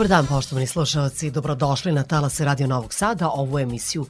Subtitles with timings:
[0.00, 1.30] Dobar dan, poštovani slušalci.
[1.30, 3.28] Dobrodošli na Talase Radio Novog Sada.
[3.28, 4.06] Ovu emisiju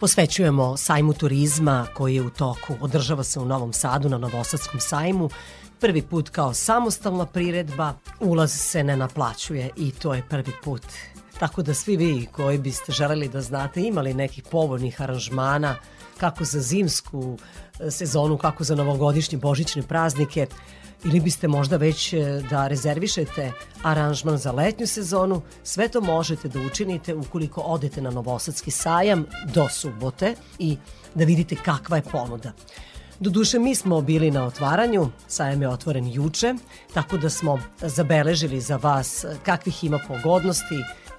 [0.00, 2.74] posvećujemo sajmu turizma koji je u toku.
[2.80, 5.30] Održava se u Novom Sadu na Novosadskom sajmu.
[5.80, 7.94] Prvi put kao samostalna priredba.
[8.20, 10.82] Ulaz se ne naplaćuje i to je prvi put.
[11.38, 15.76] Tako da svi vi koji biste želeli da znate imali nekih povoljnih aranžmana
[16.16, 17.38] kako za zimsku
[17.80, 20.46] e, sezonu, kako za novogodišnje božićne praznike,
[21.04, 26.60] ili biste možda već e, da rezervišete aranžman za letnju sezonu, sve to možete da
[26.60, 29.24] učinite ukoliko odete na Novosadski sajam
[29.54, 30.76] do subote i
[31.14, 32.52] da vidite kakva je ponuda.
[33.20, 36.54] Doduše, mi smo bili na otvaranju, sajam je otvoren juče,
[36.94, 40.76] tako da smo zabeležili za vas kakvih ima pogodnosti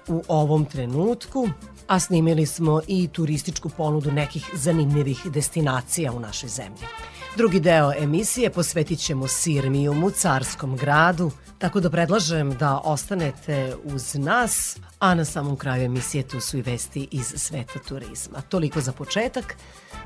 [0.08, 1.48] u ovom trenutku,
[1.86, 6.86] a snimili smo i turističku ponudu nekih zanimljivih destinacija u našoj zemlji.
[7.36, 14.76] Drugi deo emisije posvetit ćemo Sirmijumu, carskom gradu, tako da predlažem da ostanete uz nas,
[14.98, 18.40] a na samom kraju emisije tu su i vesti iz sveta turizma.
[18.40, 19.56] Toliko za početak.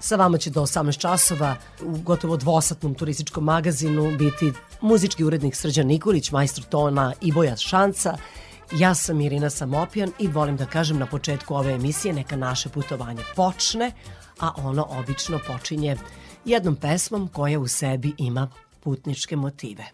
[0.01, 5.87] Sa vama će do 18 časova u gotovo dvosatnom turističkom magazinu biti muzički urednik Srđan
[5.87, 8.17] Nikolić, majstor tona i Boja Šanca,
[8.73, 13.23] Ja sam Irina Samopjan i volim da kažem na početku ove emisije neka naše putovanje
[13.37, 13.93] počne,
[14.41, 15.97] a ono obično počinje
[16.45, 18.51] jednom pesmom koja u sebi ima
[18.83, 19.85] putničke motive.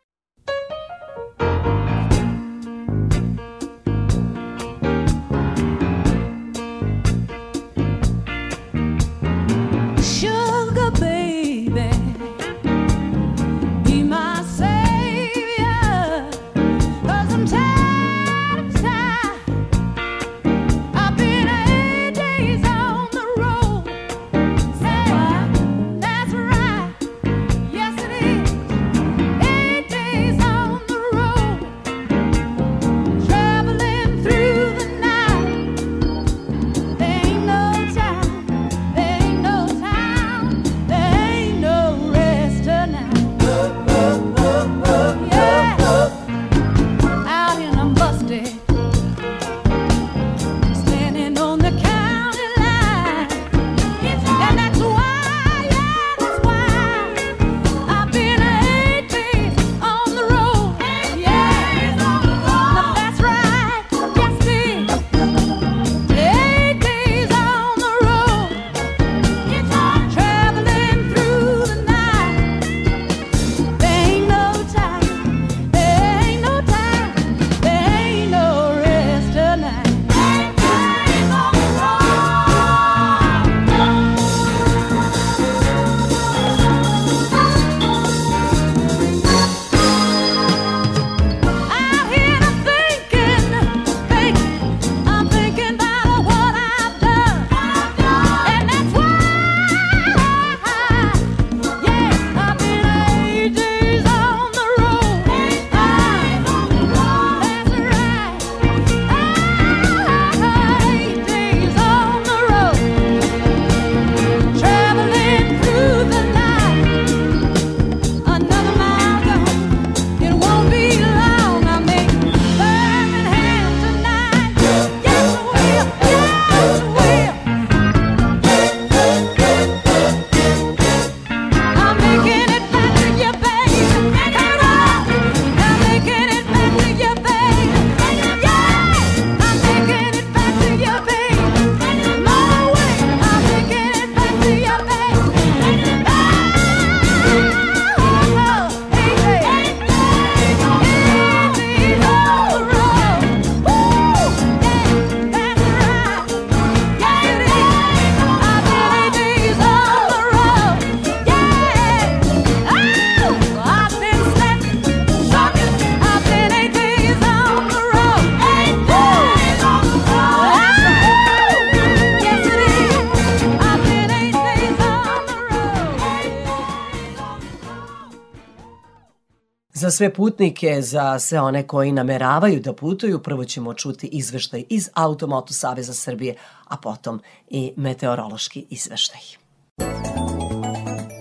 [179.90, 184.88] Za sve putnike, za sve one koji nameravaju da putuju, prvo ćemo čuti izveštaj iz
[184.94, 186.34] Automoto Saveza Srbije,
[186.64, 189.20] a potom i meteorološki izveštaj.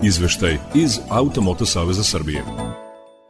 [0.04, 2.44] Izveštaj iz Automoto Saveza Srbije.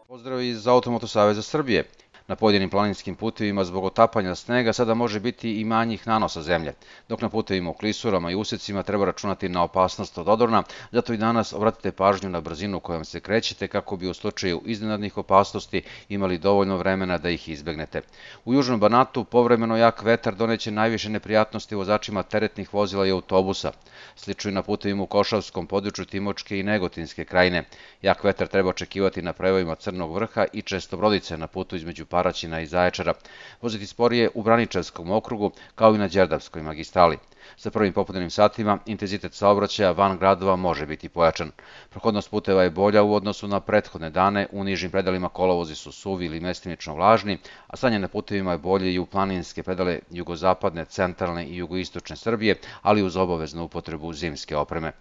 [0.08, 1.90] Pozdrav iz Automoto Saveza Srbije.
[2.30, 6.74] Na pojedinim planinskim putevima zbog otapanja snega sada može biti i manjih nanosa zemlje,
[7.08, 11.18] dok na putevima u klisurama i usecima treba računati na opasnost od odorna, zato i
[11.18, 16.38] danas obratite pažnju na brzinu kojom se krećete kako bi u slučaju iznenadnih opasnosti imali
[16.38, 18.02] dovoljno vremena da ih izbegnete.
[18.46, 23.72] U Južnom Banatu povremeno jak vetar doneće najviše neprijatnosti vozačima teretnih vozila i autobusa.
[24.20, 27.64] Slično i na putevima u Košavskom području Timočke i Negotinske krajine.
[28.02, 32.60] Jak vetar treba očekivati na prevojima Crnog vrha i često brodice na putu između Paraćina
[32.62, 33.14] i Zaječara,
[33.62, 37.18] voziti sporije u Braničevskom okrugu kao i na Đerdavskoj magistrali.
[37.60, 41.52] Sa prvim popodnevnim satima intenzitet saobraćaja van gradova može biti pojačan.
[41.90, 46.26] Prohodnost puteva je bolja u odnosu na prethodne dane, u nižim predalima kolovozi su suvi
[46.26, 51.46] ili mestimično vlažni, a stanje na putevima je bolje i u planinske predale jugozapadne, centralne
[51.46, 54.92] i jugoistočne Srbije, ali uz obaveznu upotrebu zimske opreme.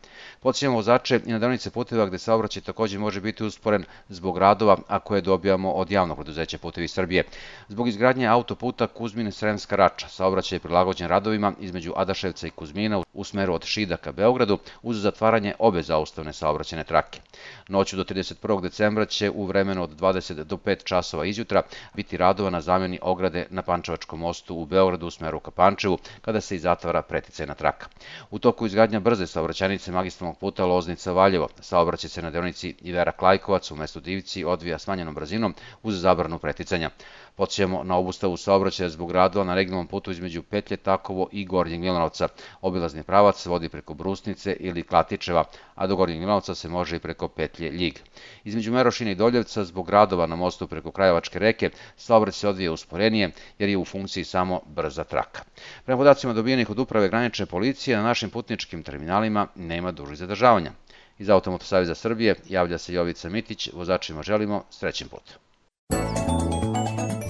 [0.40, 4.98] Podsjećamo vozače i na delnice puteva gde saobraćaj takođe može biti usporen zbog radova, a
[4.98, 7.24] koje dobijamo od javnog preduzeća Putevi Srbije.
[7.68, 13.54] Zbog izgradnje autoputa Kuzmin-Sremska Rača, saobraćaj je prilagođen radovima između Adaševca i Kuzmina u smeru
[13.54, 17.20] od Šida ka Beogradu uz zatvaranje obe zaustavne saobraćene trake.
[17.68, 18.60] Noću do 31.
[18.62, 21.62] decembra će u vremenu od 20 do 5 časova izjutra
[21.94, 26.40] biti radova na zamjeni ograde na Pančevačkom mostu u Beogradu u smeru ka Pančevu, kada
[26.40, 27.86] se i zatvara preticajna traka.
[28.30, 33.76] U toku izgradnja brze saobraćajnice magistralnog puta Loznica-Valjevo, saobraćaj se na deonici Ivera Klajkovac u
[33.76, 36.90] mestu Divci odvija smanjenom brzinom uz zabranu preticanja.
[37.38, 42.28] Podsjećamo na obustavu saobraćaja zbog radova na regionalnom putu između Petlje, Takovo i Gornjeg Milanovca.
[42.60, 45.44] Obilazni pravac vodi preko Brusnice ili Klatičeva,
[45.74, 47.98] a do Gornjeg Milanovca se može i preko Petlje Ljig.
[48.44, 53.30] Između Merošina i Doljevca zbog radova na mostu preko Krajevačke reke saobraćaj se odvija usporenije
[53.58, 55.42] jer je u funkciji samo brza traka.
[55.84, 60.72] Prema podacima dobijenih od uprave granične policije na našim putničkim terminalima nema dužih zadržavanja.
[61.18, 65.47] Iz Automoto Savjeza Srbije javlja se Jovica Mitić, vozačima želimo srećen put.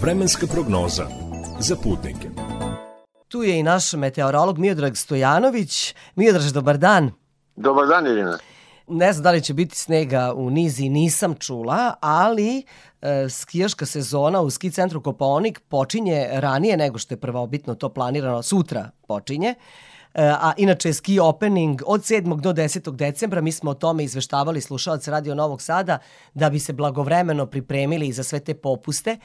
[0.08, 1.06] Vremenska prognoza
[1.58, 2.28] za putnike.
[3.28, 5.94] Tu je i naš meteorolog Miodrag Stojanović.
[6.16, 7.10] Miodraž, dobar dan.
[7.56, 8.38] Dobar dan, Irina.
[8.86, 12.62] Ne znam da li će biti snega u Nizi, nisam čula, ali
[13.02, 18.42] e, skijaška sezona u ski centru Kopaonik počinje ranije nego što je prvobitno to planirano.
[18.42, 19.48] Sutra počinje.
[19.48, 19.54] E,
[20.40, 22.40] a inače ski opening od 7.
[22.40, 22.96] do 10.
[22.96, 25.98] decembra, mi smo o tome izveštavali slušalce Radio Novog Sada
[26.34, 29.18] da bi se blagovremeno pripremili za sve te popuste,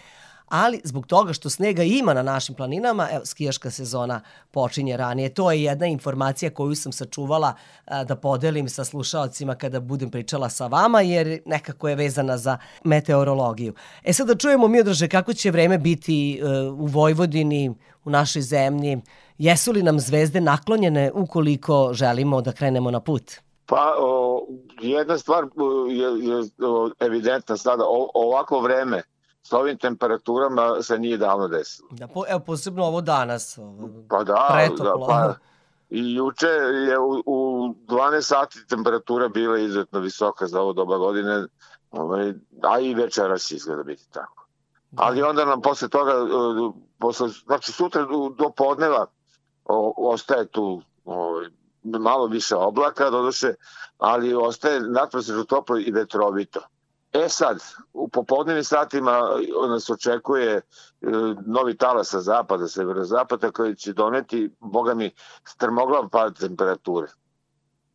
[0.54, 4.22] ali zbog toga što snega ima na našim planinama, evo, skijaška sezona
[4.52, 5.34] počinje ranije.
[5.34, 7.54] To je jedna informacija koju sam sačuvala
[7.86, 12.58] a, da podelim sa slušalcima kada budem pričala sa vama, jer nekako je vezana za
[12.84, 13.74] meteorologiju.
[14.04, 17.70] E sad da čujemo, Miodraže, kako će vreme biti e, u Vojvodini,
[18.06, 19.02] u našoj zemlji,
[19.38, 23.32] jesu li nam zvezde naklonjene ukoliko želimo da krenemo na put?
[23.66, 24.46] Pa, o,
[24.82, 25.44] jedna stvar
[25.90, 26.44] je, je
[27.00, 29.04] evidentna sada, o, ovako vreme
[29.44, 31.90] sa ovim temperaturama se nije davno desilo.
[31.92, 33.58] Da, po, evo, posebno ovo danas.
[33.58, 35.08] Ovo, pa da, pretoplo.
[35.08, 35.36] da pa,
[35.90, 36.48] I juče
[36.88, 41.46] je u, u 12 sati temperatura bila izuzetno visoka za ovo doba godine,
[41.92, 42.34] ovaj,
[42.64, 44.48] a i večeras izgleda biti tako.
[44.92, 45.04] Da.
[45.04, 46.14] Ali onda nam posle toga,
[47.00, 48.06] posle, znači sutra
[48.38, 49.06] do podneva
[49.66, 51.50] o, ostaje tu ovaj,
[51.84, 53.54] malo više oblaka, doduše,
[53.98, 56.60] ali ostaje natprosečno toplo i vetrovito.
[57.14, 59.22] E sad, u popodnevnim satima
[59.70, 60.62] nas očekuje e,
[61.46, 65.12] novi talas sa zapada, severozapada, koji će doneti, boga mi,
[65.44, 67.08] strmoglav pad temperature.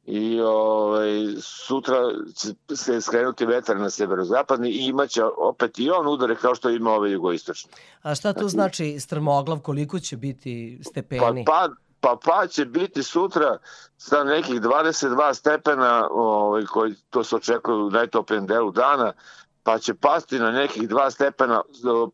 [0.05, 1.11] I ovaj,
[1.41, 1.97] sutra
[2.35, 6.91] će se skrenuti vetar na severozapadni i imaće opet i on udare kao što ima
[6.91, 7.71] ovaj jugoistočni.
[8.03, 11.45] A šta to znači strmoglav, koliko će biti stepeni?
[11.45, 13.59] Pa, pad, pa pa će biti sutra
[13.97, 19.13] sa nekih 22 stepena, ovaj, koji to se očekuju u najtopijem delu dana,
[19.63, 21.63] pa će pasti na nekih 2 stepena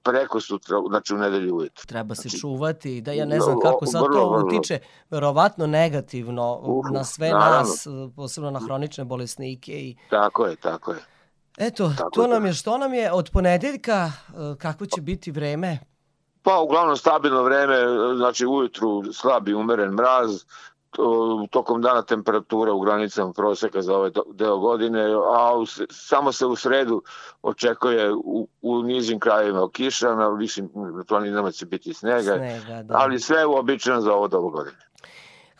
[0.03, 1.87] preko sutra, znači u nedelju ujutru.
[1.87, 4.79] Treba se znači, čuvati, da ja ne znam kako sad vrlo, to utiče,
[5.11, 7.59] verovatno negativno uh, na sve naravno.
[7.59, 7.87] nas,
[8.17, 9.73] posebno na hronične bolesnike.
[9.73, 9.97] I...
[10.11, 10.99] Tako je, tako je.
[11.59, 15.79] Eto, tako to nam je, što nam je od ponedeljka, eh, kako će biti vreme?
[16.45, 17.77] Pa uglavnom stabilno vreme,
[18.17, 20.45] znači ujutru slabi umeren mraz,
[21.51, 25.05] tokom dana temperatura u granicama proseka za ovaj deo godine,
[25.37, 27.03] a u, samo se u sredu
[27.43, 30.71] očekuje u, u nižim krajevima kiša, na višim
[31.09, 32.95] planinama će biti snega, snega da.
[32.97, 34.77] ali sve je uobičajeno za ovo dobu godine.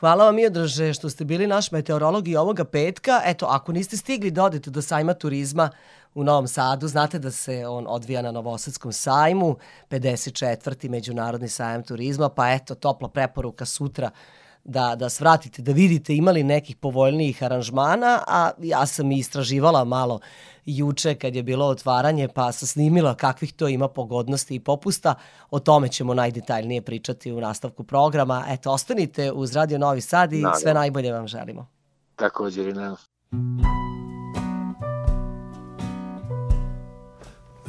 [0.01, 3.21] Hvala vam Miodraže što ste bili naš meteorolog i ovoga petka.
[3.25, 5.71] Eto, ako niste stigli da odete do sajma turizma
[6.15, 9.57] u Novom Sadu, znate da se on odvija na Novosadskom sajmu,
[9.91, 10.89] 54.
[10.89, 14.11] Međunarodni sajam turizma, pa eto, topla preporuka sutra
[14.65, 20.21] da, da svratite, da vidite imali nekih povoljnijih aranžmana, a ja sam i istraživala malo
[20.67, 25.15] juče kad je bilo otvaranje, pa sam snimila kakvih to ima pogodnosti i popusta.
[25.51, 28.45] O tome ćemo najdetaljnije pričati u nastavku programa.
[28.49, 30.61] Eto, ostanite uz Radio Novi Sad i Naravno.
[30.61, 31.67] sve najbolje vam želimo.
[32.17, 32.97] Također i nam.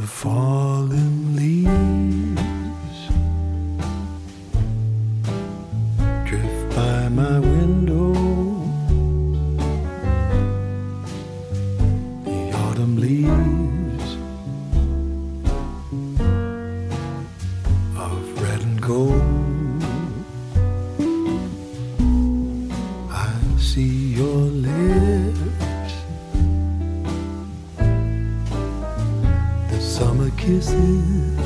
[0.06, 3.00] The fallen leaves
[6.30, 8.14] drift by my window
[12.24, 14.10] The autumn leaves
[17.98, 19.15] of red and gold.
[30.46, 31.45] Kisses.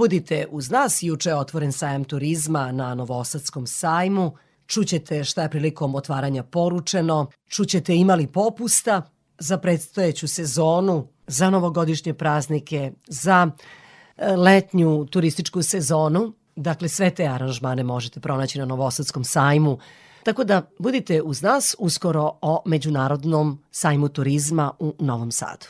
[0.00, 4.32] Budite uz nas, juče je otvoren sajam turizma na Novosadskom sajmu,
[4.66, 9.02] čućete šta je prilikom otvaranja poručeno, čućete imali popusta
[9.38, 13.50] za predstojeću sezonu, za novogodišnje praznike, za
[14.16, 16.32] e, letnju turističku sezonu.
[16.56, 19.78] Dakle, sve te aranžmane možete pronaći na Novosadskom sajmu.
[20.22, 25.66] Tako da budite uz nas uskoro o Međunarodnom sajmu turizma u Novom Sadu.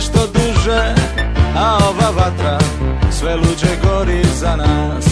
[0.00, 0.94] što duže
[1.56, 2.58] A ova vatra
[3.10, 5.05] sve luđe gori za nas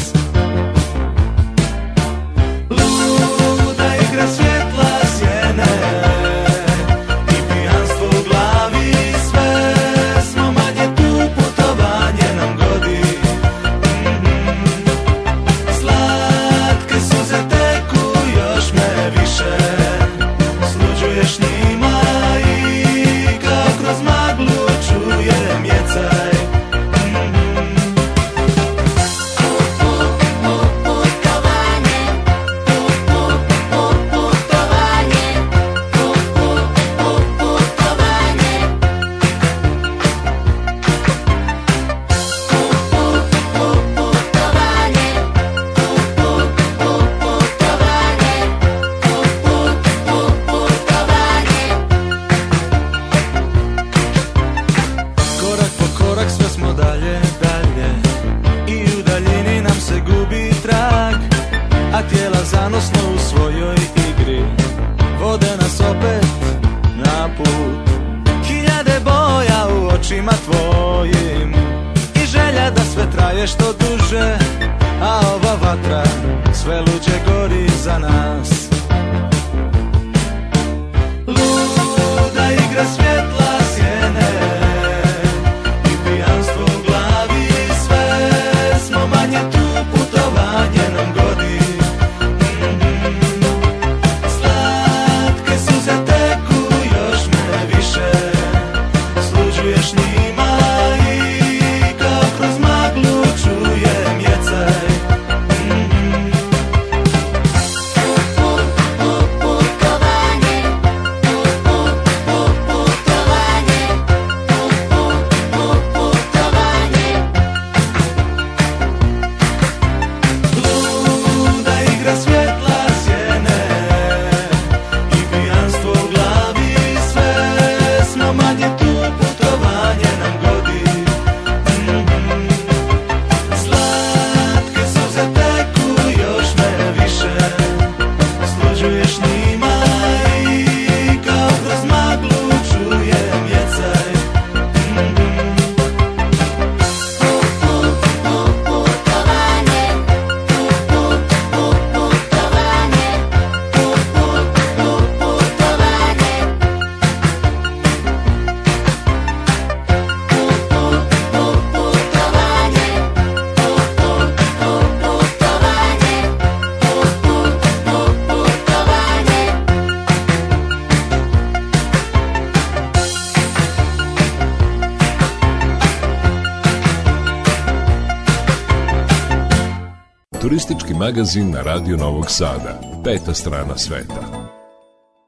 [180.99, 182.81] magazin na Radio Novog Sada.
[183.05, 184.49] Peta strana sveta.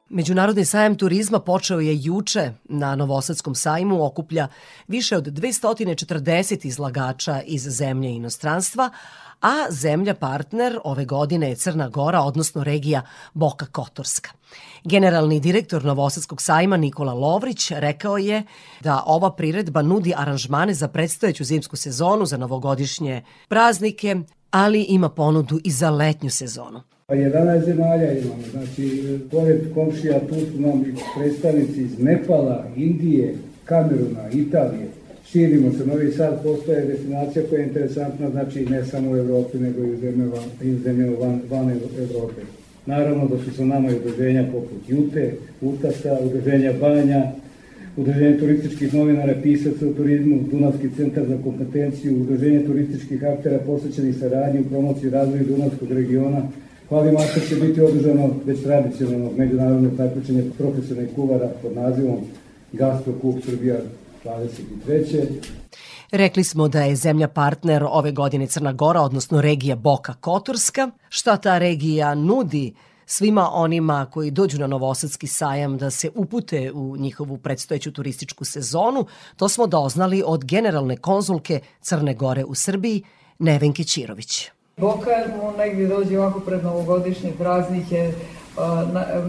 [0.09, 4.49] Međunarodni sajam turizma počeo je juče na Novosadskom sajmu, okuplja
[4.89, 8.91] više od 240 izlagača iz zemlje i inostranstva,
[9.41, 13.03] a zemlja partner ove godine je Crna Gora, odnosno regija
[13.35, 14.31] Boka Kotorska.
[14.85, 18.43] Generalni direktor Novosadskog sajma Nikola Lovrić rekao je
[18.81, 24.17] da ova priredba nudi aranžmane za predstojeću zimsku sezonu, za novogodišnje praznike,
[24.51, 26.81] ali ima ponudu i za letnju sezonu.
[27.09, 34.31] 11 zemalja imamo, znači pored komšija tu su nam i predstavnici iz Nepala, Indije, Kameruna,
[34.33, 34.89] Italije,
[35.27, 35.87] širimo se.
[35.87, 39.97] Novi Sad postoje destinacija koja je interesantna, znači ne samo u Evropi, nego i u
[39.97, 42.41] zemljama, i u zemljama van, van Evrope.
[42.87, 47.33] Naravno da su sa nama i udruženja poput Jute, Utasa, udruženja Banja,
[47.97, 54.61] Udruženje turističkih novinara, pisaca u turizmu, Dunavski centar za kompetenciju, Udruženje turističkih aktera posvećenih saradnji
[54.61, 56.43] u promociji razvoju Dunavskog regiona.
[56.89, 62.17] Hvali Master će biti održano već tradicionalno međunarodno takmičenje profesionalnih kuvara pod nazivom
[62.73, 63.77] Gastro Kup Srbija
[64.25, 65.27] 23.
[66.13, 70.91] Rekli smo da je zemlja partner ove godine Crna Gora, odnosno regija Boka Kotorska.
[71.09, 72.73] Šta ta regija nudi
[73.07, 79.07] svima onima koji dođu na Novosadski sajam da se upute u njihovu predstojeću turističku sezonu,
[79.37, 83.03] to smo doznali od generalne konzulke Crne Gore u Srbiji,
[83.39, 84.51] Nevenke Čirović.
[84.77, 88.13] Boka mu negdje dođe ovako pred novogodišnje praznike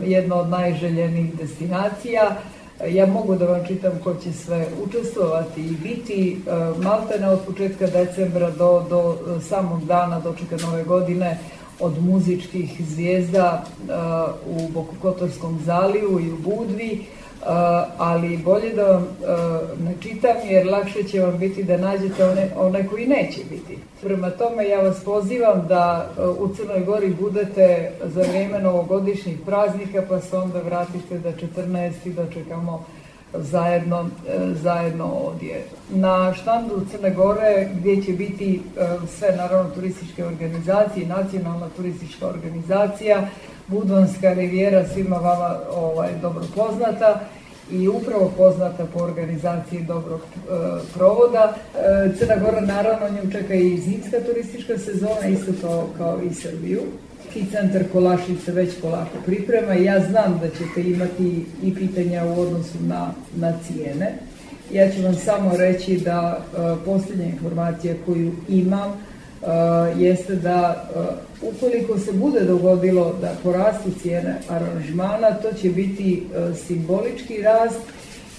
[0.05, 2.37] jedna od najželjenih destinacija.
[2.89, 6.41] Ja mogu da vam čitam ko će sve učestvovati i biti
[6.77, 9.17] maltene od početka decembra do, do
[9.49, 11.39] samog dana dočeka nove godine
[11.79, 17.05] od muzičkih zvijezda uh, u Bokokotorskom zaliju i u Budvi,
[17.41, 17.47] uh,
[17.97, 22.49] ali bolje da vam uh, ne čitam jer lakše će vam biti da nađete one,
[22.55, 23.77] one koji neće biti.
[24.01, 30.21] Prema tome ja vas pozivam da u Crnoj Gori budete za vrijeme novogodišnjih praznika pa
[30.21, 32.13] se onda vratite da 14.
[32.15, 32.85] dočekamo
[33.39, 35.63] zajedno, e, zajedno ovdje.
[35.89, 43.27] Na štandu Crne Gore gdje će biti e, sve naravno turističke organizacije, nacionalna turistička organizacija,
[43.67, 47.19] Budvanska rivijera svima vama ovaj, dobro poznata
[47.71, 50.53] i upravo poznata po organizaciji dobrog e,
[50.93, 51.53] provoda.
[51.75, 56.81] E, Crna Gora naravno nju čeka i zimska turistička sezona, isto to kao i Srbiju
[57.37, 62.41] i centar Kolašice već polako priprema i ja znam da ćete imati i pitanja u
[62.41, 64.13] odnosu na, na cijene.
[64.73, 69.47] Ja ću vam samo reći da uh, posljednja informacija koju imam uh,
[70.01, 76.23] jeste da uh, ukoliko se bude dogodilo da porastu cijene aranžmana, to će biti
[76.67, 77.81] simbolički rast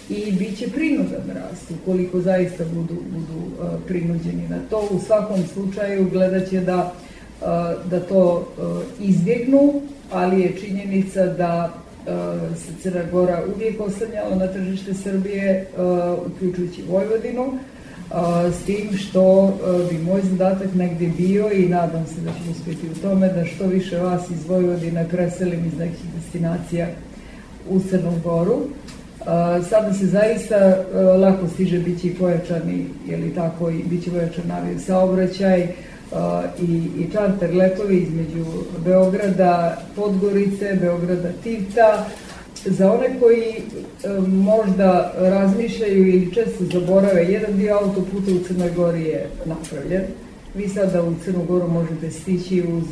[0.08, 4.88] i bit će prinudan rast ukoliko zaista budu, budu prinuđeni na to.
[4.90, 6.92] U svakom slučaju gledat će da
[7.90, 8.48] da to
[9.01, 9.72] izbjegnu,
[10.12, 11.72] ali je činjenica da
[12.57, 15.66] se Crna Gora uvijek oslanjala na tržište Srbije,
[16.27, 17.59] uključujući Vojvodinu,
[18.53, 19.55] s tim što
[19.90, 23.66] bi moj zadatak negdje bio i nadam se da ću uspjeti u tome da što
[23.66, 26.87] više vas iz Vojvodine preselim iz nekih destinacija
[27.70, 28.59] u Crnu Goru.
[29.68, 30.85] Sada se zaista
[31.20, 35.68] lako stiže bići pojačani, je li tako, i biće pojačan avio saobraćaj,
[36.62, 38.44] i, i čarter letovi između
[38.84, 42.06] Beograda, Podgorice, Beograda, Tivta.
[42.64, 49.02] Za one koji e, možda razmišljaju ili često zaborave, jedan dio autoputa u Crnoj Gori
[49.02, 50.02] je napravljen.
[50.54, 52.84] Vi sada u Crnu Goru možete stići uz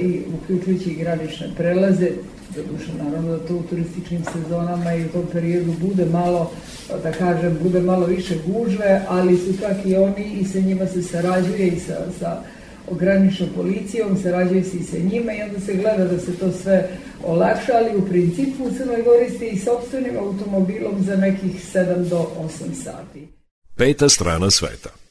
[0.00, 2.10] i uključujući i granične prelaze,
[2.56, 6.50] doduše naravno da to u turističkim sezonama i u tom periodu bude malo,
[7.02, 11.02] da kažem, bude malo više gužve, ali su čak i oni i sa njima se
[11.02, 12.42] sarađuje i sa, sa
[12.90, 16.88] ograničnom policijom, sarađuje se i sa njima i onda se gleda da se to sve
[17.24, 22.30] olakša, ali u principu u Crnoj Gori ste i sobstvenim automobilom za nekih 7 do
[22.38, 22.48] 8
[22.84, 23.28] sati.
[23.76, 25.03] Peta strana sveta.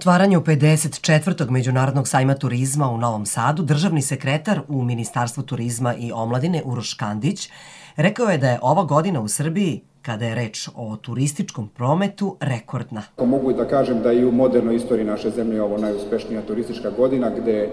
[0.00, 1.50] Otvaranju 54.
[1.50, 7.50] Međunarodnog sajma turizma u Novom Sadu, državni sekretar u Ministarstvu turizma i omladine Uroš Kandić
[7.96, 13.02] rekao je da je ova godina u Srbiji kada je reč o turističkom prometu rekordna.
[13.26, 17.68] Mogu da kažem da i u modernoj istoriji naše zemlje ovo najuspešnija turistička godina gde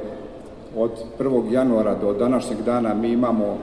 [0.75, 1.51] od 1.
[1.51, 3.57] januara do današnjeg dana mi imamo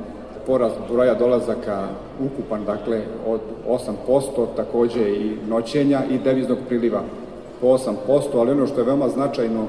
[0.46, 1.88] porast broja dolazaka
[2.20, 3.40] ukupan, dakle, od
[4.08, 7.02] 8%, takođe i noćenja i deviznog priliva
[7.64, 9.66] po 8%, ali ono što je veoma značajno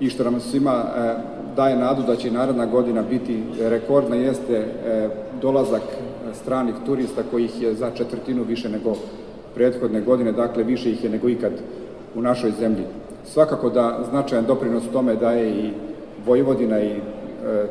[0.00, 1.14] i što nam svima e,
[1.56, 5.08] daje nadu da će naredna godina biti rekordna jeste e,
[5.40, 5.82] dolazak
[6.32, 8.94] stranih turista kojih je za četvrtinu više nego
[9.54, 11.52] prethodne godine, dakle više ih je nego ikad
[12.14, 12.84] u našoj zemlji.
[13.24, 15.70] Svakako da značajan doprinos tome daje i
[16.26, 17.00] Vojvodina i e,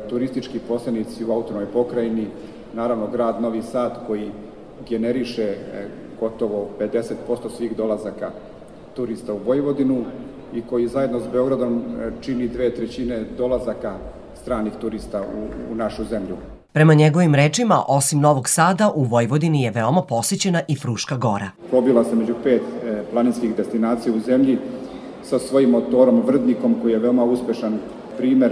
[0.10, 2.28] turistički poslenici u autonomoj pokrajini,
[2.74, 4.32] naravno grad Novi Sad koji
[4.90, 5.56] generiše e,
[6.20, 8.32] gotovo 50% svih dolazaka
[8.96, 10.04] turista u Vojvodinu
[10.54, 13.94] i koji zajedno s Beogradom e, čini dve trećine dolazaka
[14.42, 16.36] stranih turista u, u našu zemlju.
[16.74, 21.50] Prema njegovim rečima, osim Novog Sada, u Vojvodini je veoma posjećena i Fruška gora.
[21.70, 24.58] Probila se među pet e, planinskih destinacija u zemlji
[25.24, 27.80] sa svojim motorom Vrdnikom koji je veoma uspešan
[28.18, 28.52] primer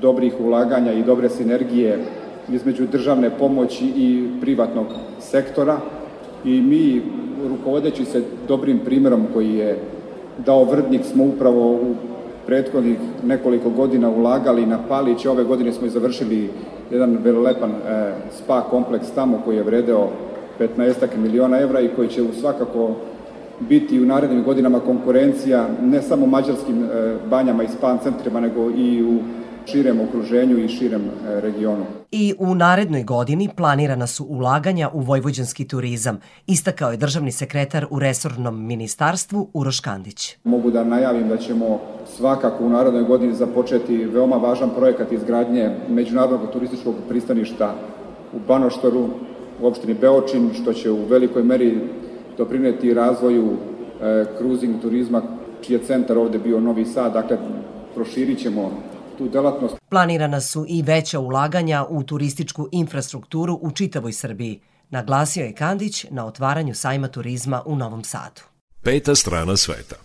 [0.00, 2.04] dobrih ulaganja i dobre sinergije
[2.48, 4.86] između državne pomoći i privatnog
[5.20, 5.80] sektora
[6.44, 7.02] i mi
[7.48, 9.78] rukovodeći se dobrim primerom koji je
[10.46, 11.94] dao Vrdnik smo upravo u
[12.46, 15.26] prethodnih nekoliko godina ulagali na Palić.
[15.26, 16.50] Ove godine smo i završili
[16.90, 20.08] jedan velelepan e, spa kompleks tamo koji je vredeo
[20.58, 22.90] 15 miliona evra i koji će svakako
[23.60, 29.04] biti u narednim godinama konkurencija ne samo mađarskim e, banjama i spa centrima, nego i
[29.04, 29.18] u
[29.72, 31.84] širem okruženju i širem e, regionu.
[32.12, 37.98] I u narednoj godini planirana su ulaganja u vojvođanski turizam, istakao je državni sekretar u
[37.98, 40.36] resornom ministarstvu Uroš Kandić.
[40.44, 41.80] Mogu da najavim da ćemo
[42.16, 47.74] svakako u narednoj godini započeti veoma važan projekat izgradnje međunarodnog turističkog pristaništa
[48.32, 49.08] u Banoštoru,
[49.62, 51.78] u opštini Beočin, što će u velikoj meri
[52.38, 55.22] doprineti razvoju e, cruising turizma,
[55.62, 57.38] čiji je centar ovde bio Novi Sad, dakle
[57.94, 58.70] proširit ćemo
[59.20, 59.76] tu delatnost.
[59.90, 66.26] Planirana su i veća ulaganja u turističku infrastrukturu u čitavoj Srbiji, naglasio je Kandić na
[66.26, 68.42] otvaranju sajma turizma u Novom Sadu.
[68.82, 69.96] Peta strana sveta.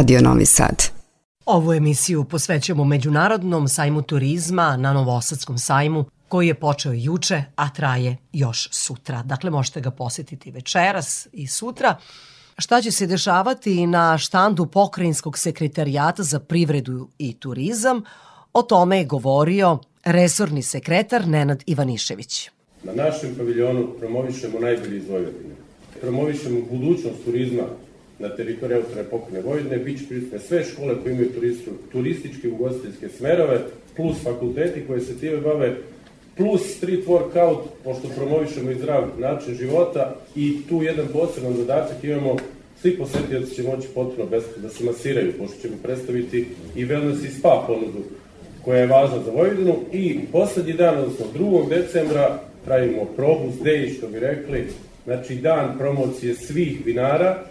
[0.00, 0.82] Radio Novi Sad.
[1.46, 8.16] Ovu emisiju posvećujemo Međunarodnom sajmu turizma na Novosadskom sajmu koji je počeo juče, a traje
[8.32, 9.22] još sutra.
[9.22, 11.96] Dakle, možete ga posetiti večeras i sutra.
[12.58, 18.02] Šta će se dešavati na štandu Pokrajinskog sekretarijata za privredu i turizam,
[18.52, 22.50] o tome je govorio resorni sekretar Nenad Ivanišević.
[22.82, 25.54] Na našem paviljonu promovišemo najbolji iz Vojvodine.
[26.00, 27.62] Promovišemo budućnost turizma
[28.20, 31.30] na teritoriji autorne pokrajine Vojvodine, bit će prisutne sve škole koje imaju
[31.92, 33.60] turističke ugostiteljske smerove,
[33.96, 35.76] plus fakulteti koje se time bave,
[36.36, 40.16] plus street workout, pošto promovišemo i zdrav način života.
[40.36, 42.36] I tu jedan poseban zadatak imamo
[42.82, 46.46] svi posetioci će moći potpuno besplatno da se masiraju, pošto ćemo predstaviti
[46.76, 48.02] i wellness i spa ponudu
[48.64, 49.76] koja je važna za Vojvodinu.
[49.92, 51.68] I poslednji dan, odnosno 2.
[51.68, 54.66] decembra, pravimo probus day, što bi rekli,
[55.04, 57.44] znači dan promocije svih vinara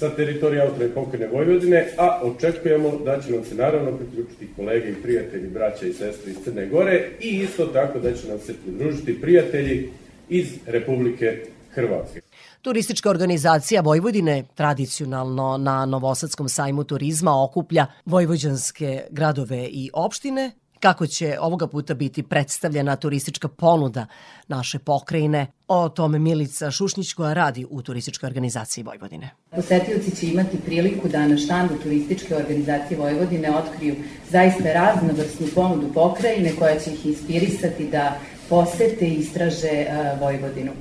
[0.00, 5.02] sa teritorije autorne pokrajine Vojvodine, a očekujemo da će nam se naravno priključiti kolege i
[5.02, 9.20] prijatelji, braća i sestre iz Crne Gore i isto tako da će nam se pridružiti
[9.20, 9.90] prijatelji
[10.28, 12.20] iz Republike Hrvatske.
[12.62, 21.36] Turistička organizacija Vojvodine tradicionalno na Novosadskom sajmu turizma okuplja vojvođanske gradove i opštine, kako će
[21.40, 24.06] ovoga puta biti predstavljena turistička ponuda
[24.48, 25.46] naše pokrajine.
[25.68, 29.30] O tome Milica Šušnić koja radi u turističkoj organizaciji Vojvodine.
[29.50, 33.94] Posetioci će imati priliku da na štandu turističke organizacije Vojvodine otkriju
[34.30, 38.18] zaista raznovrsnu ponudu pokrajine koja će ih inspirisati da
[38.48, 39.86] posete i istraže
[40.20, 40.72] Vojvodinu.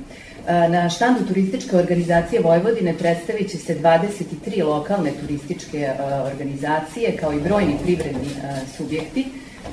[0.69, 5.89] Na štandu turističke organizacije Vojvodine predstavit će se 23 lokalne turističke
[6.25, 8.29] organizacije kao i brojni privredni
[8.77, 9.25] subjekti.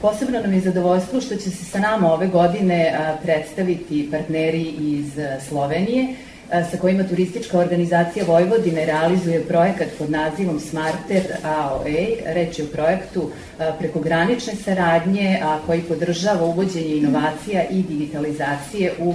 [0.02, 5.12] Posebno nam je zadovoljstvo što će se sa nama ove godine predstaviti partneri iz
[5.48, 6.06] Slovenije,
[6.70, 12.34] sa kojima turistička organizacija Vojvodine realizuje projekat pod nazivom Smarter AOA.
[12.34, 13.30] Reč je o projektu
[13.78, 19.14] prekogranične saradnje, koji podržava uvođenje inovacija i digitalizacije u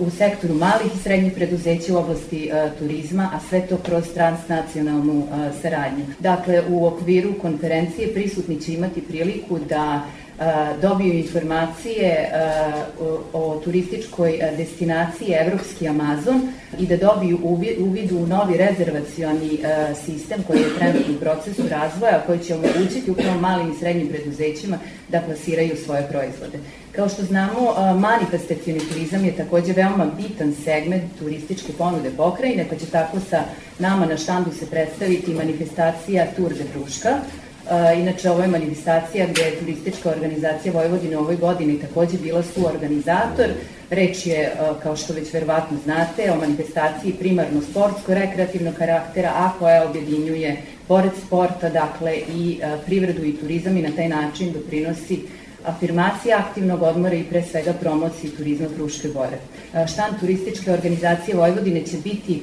[0.00, 5.26] u sektoru malih i srednjih preduzeća u oblasti turizma, a sve to kroz transnacionalnu
[5.62, 6.04] saradnju.
[6.18, 10.02] Dakle, u okviru konferencije prisutni će imati priliku da
[10.82, 12.30] dobiju informacije
[13.32, 16.40] o turističkoj destinaciji Evropski Amazon
[16.78, 17.38] i da dobiju
[17.78, 19.58] uvid u novi rezervacioni
[20.04, 24.78] sistem koji je trenutno u procesu razvoja, koji će omogućiti upravo malim i srednjim preduzećima
[25.08, 26.58] da plasiraju svoje proizvode.
[26.98, 32.86] Kao što znamo, manifestacioni turizam je takođe veoma bitan segment turističke ponude pokrajine, pa će
[32.86, 33.42] tako sa
[33.78, 37.18] nama na štandu se predstaviti manifestacija Tour de Bruška,
[37.96, 43.46] Inače, ovo je manifestacija gde je turistička organizacija Vojvodine u ovoj godini takođe bila suorganizator.
[43.90, 50.56] Reč je, kao što već verovatno znate, o manifestaciji primarno sportsko-rekreativnog karaktera, a koja objedinjuje,
[50.88, 55.20] pored sporta, dakle, i privredu i turizam i na taj način doprinosi
[55.64, 59.38] afirmacija aktivnog odmora i pre svega promociji turizma Fruške gore.
[59.86, 62.42] Štan turističke organizacije Vojvodine će biti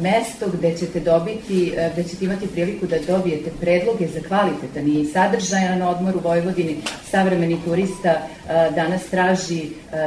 [0.00, 5.82] mesto gde ćete dobiti, gde ćete imati priliku da dobijete predloge za kvalitetan i sadržajan
[5.82, 6.76] odmor u Vojvodini.
[7.10, 8.22] Savremeni turista
[8.74, 9.62] danas traži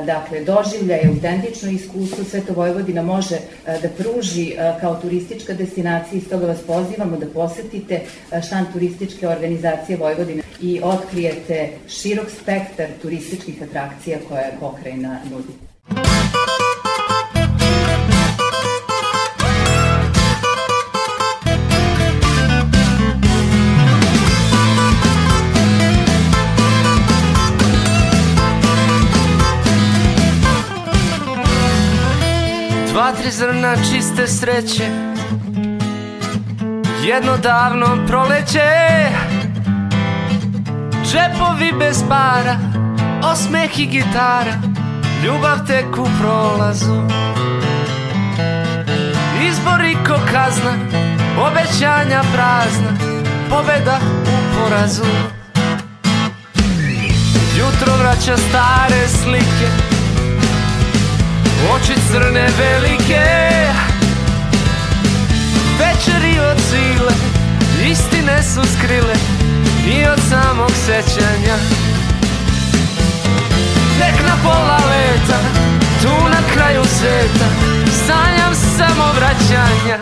[0.06, 6.48] dakle, doživljaje, autentično iskustvo, sve to Vojvodina može da pruži kao turistička destinacija i stoga
[6.48, 8.02] vas pozivamo da posetite
[8.46, 15.54] štan turističke organizacije Vojvodine i otkrijete širok spektar turističkih atrakcija koje pokrajina nudi.
[32.96, 34.84] 2 tri zrna čiste sreće
[37.04, 38.60] Jedno davno proleće
[41.16, 42.58] Džepovi bez para
[43.24, 44.56] Osmeh i gitara
[45.24, 47.02] Ljubav tek u prolazu.
[49.50, 50.74] Izbori ko kazna
[51.48, 52.92] Obećanja prazna
[53.50, 55.06] Pobeda u porazu.
[57.58, 59.70] Jutro vraća stare slike
[61.76, 63.26] Oči crne velike.
[65.80, 67.14] Večeri od sile
[67.92, 69.35] Istine su skrile
[69.88, 71.56] I od samog sećanja.
[74.00, 75.40] Tek na pola leta
[76.02, 77.46] Tu na kraju sveta
[78.08, 79.98] Sanjam samo vraćanja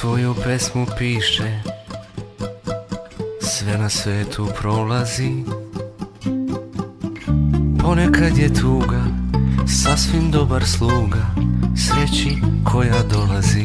[0.00, 1.60] svoju pesmu piše.
[3.42, 5.44] Sve na svetu prolazi.
[7.82, 9.02] Ponekad je tuga
[9.66, 11.26] Sasvim dobar sluga
[11.76, 12.36] Sreći
[12.72, 13.64] koja dolazi.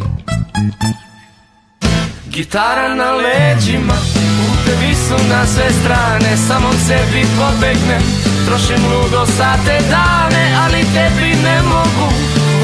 [2.28, 3.98] Gitara na leđima
[4.38, 8.00] Putevi su na sve strane Samo sebi pobegne.
[8.46, 12.08] Trošim ludo sate dane Ali tebi ne mogu.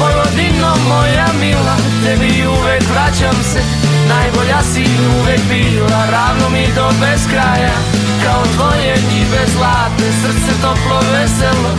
[0.00, 3.60] Vojvodino moja mila Tebi uvek vraćam se
[4.08, 4.84] Najbolja si
[5.18, 7.76] uvek bila Ravno mi do beskraja
[8.24, 11.72] Kao tvoje njive zlatne Srce toplo veselo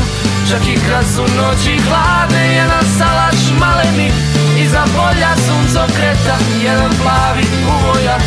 [0.50, 4.12] Čak i kad su noći hladne Jedan salaš maleni
[4.64, 7.46] Iza polja sunco kreta Jedan plavi
[7.76, 8.24] uvojak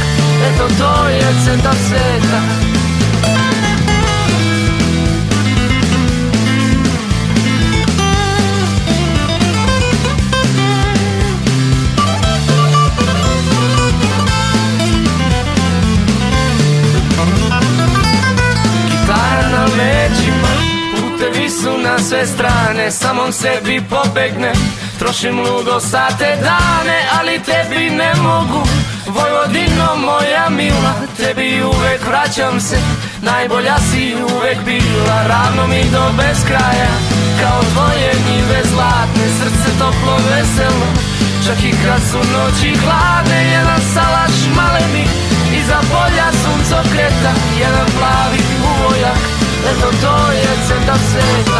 [0.48, 2.75] Eto to je centar sveta
[21.66, 24.52] su na sve strane, samom sebi pobegne.
[24.98, 28.62] Trošim ludo sate dane, ali tebi ne mogu.
[29.06, 32.78] Vojvodino moja mila, tebi uvek vraćam se.
[33.22, 36.92] Najbolja si uvek bila, ravno mi do beskraja.
[37.40, 40.88] Kao tvoje njive zlatne, srce toplo veselo.
[41.46, 45.06] Čak i kad su noći hladne, jedan salaš maleni.
[45.60, 48.40] Iza polja sunco kreta, jedan plavi
[48.70, 49.35] uvojak
[49.66, 51.58] Eto to je centar sveta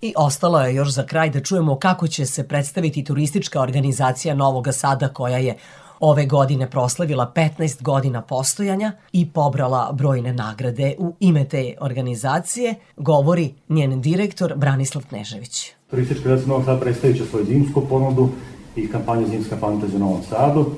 [0.00, 4.68] I ostalo je još za kraj da čujemo kako će se predstaviti turistička organizacija Novog
[4.72, 5.56] Sada koja je
[6.00, 13.54] ove godine proslavila 15 godina postojanja i pobrala brojne nagrade u ime te organizacije, govori
[13.68, 15.72] njen direktor Branislav Knežević.
[15.90, 18.28] Turistička organizacija Novog Sada predstavit će svoju zimsku ponudu
[18.76, 20.70] i kampanju Zimska fantazija u Novom Sadu.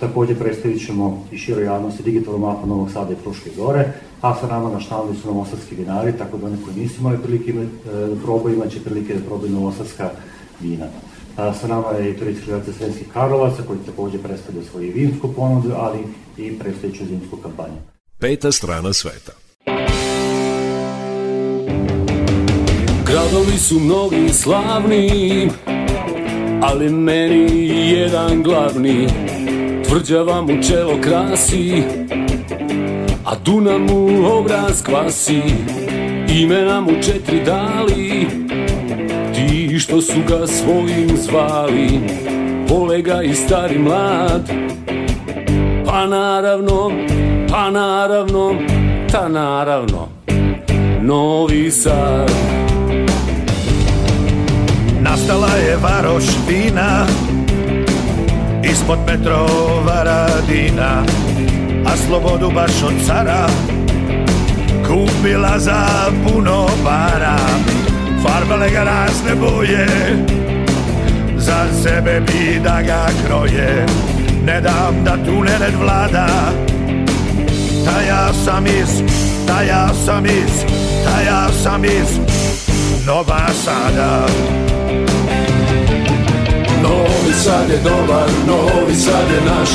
[0.00, 4.46] Takođe predstavit ćemo i široj javnosti digitalnu mapu Novog Sada i Fruške gore, a sa
[4.46, 8.56] nama na štandu su novosadski vinari, tako da oni koji nisu imali prilike da probaju,
[8.56, 10.10] imaće prilike da probaju novosadska
[10.60, 10.86] vina.
[11.36, 15.98] A, sa nama je turistička organizacija Srenskih Karlovaca, koji takođe predstavlja svoju vinsku ponudu, ali
[16.36, 17.76] i predstavljajuću zimsku kampanju.
[18.18, 19.32] Peta strana sveta.
[23.06, 25.50] Gradovi su mnogi slavni,
[26.62, 29.08] ali meni jedan glavni
[29.90, 31.82] Tvrđava mu čelo krasi,
[33.30, 35.42] a Duna mu obraz kvasi
[36.28, 38.26] Imena mu četiri dali,
[39.34, 42.00] ti što su ga svojim zvali
[42.68, 44.50] Vole ga i stari mlad,
[45.86, 46.90] pa naravno,
[47.50, 48.54] pa naravno,
[49.12, 50.08] ta naravno
[51.02, 52.30] Novi Sad.
[55.00, 57.06] Nastala je varoš vina
[58.64, 61.04] Ispod Petrova radina
[61.92, 63.46] A slobodu baš od cara.
[64.86, 65.86] Kupila za
[66.24, 67.36] puno para
[68.22, 69.86] Farbale ga razne boje.
[71.36, 73.86] Za sebe bi da ga kroje
[74.44, 76.26] Ne dam da tu nered vlada.
[77.84, 79.02] Ta ja sam iz,
[79.46, 80.64] ta ja sam iz,
[81.04, 82.18] ta ja sam iz
[83.06, 84.26] Nova Sada
[86.90, 89.70] Novi Sad je dobar, Novi Sad je naš.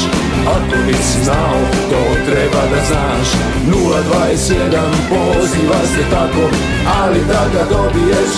[0.48, 1.60] Ako nisi znao,
[1.90, 3.28] to treba da znaš.
[3.68, 6.50] 021 poziva se tako
[7.02, 8.32] Ali da ga dobiješ,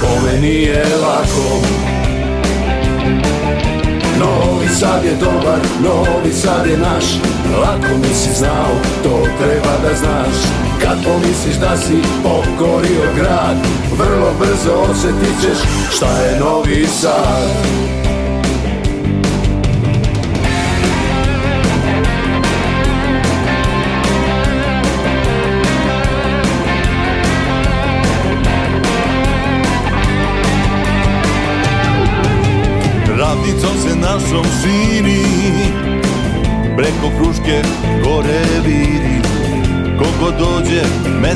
[0.00, 1.66] kome nije lako.
[4.18, 7.04] Novi Sad je dobar, Novi Sad je naš.
[7.60, 8.72] Lako nisi znao,
[9.02, 10.36] to treba da znaš.
[10.82, 13.56] Kad pomisliš da si pokorio grad
[13.98, 15.58] Vrlo brzo osjetit ćeš
[15.96, 18.05] šta je Novi Sad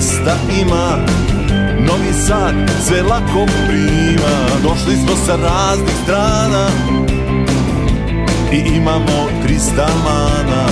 [0.00, 0.96] mesta ima.
[1.80, 2.54] Novi Sad
[2.86, 4.34] sve lako prima.
[4.62, 6.66] Došli smo sa raznih strana
[8.52, 10.66] I imamo 300 mana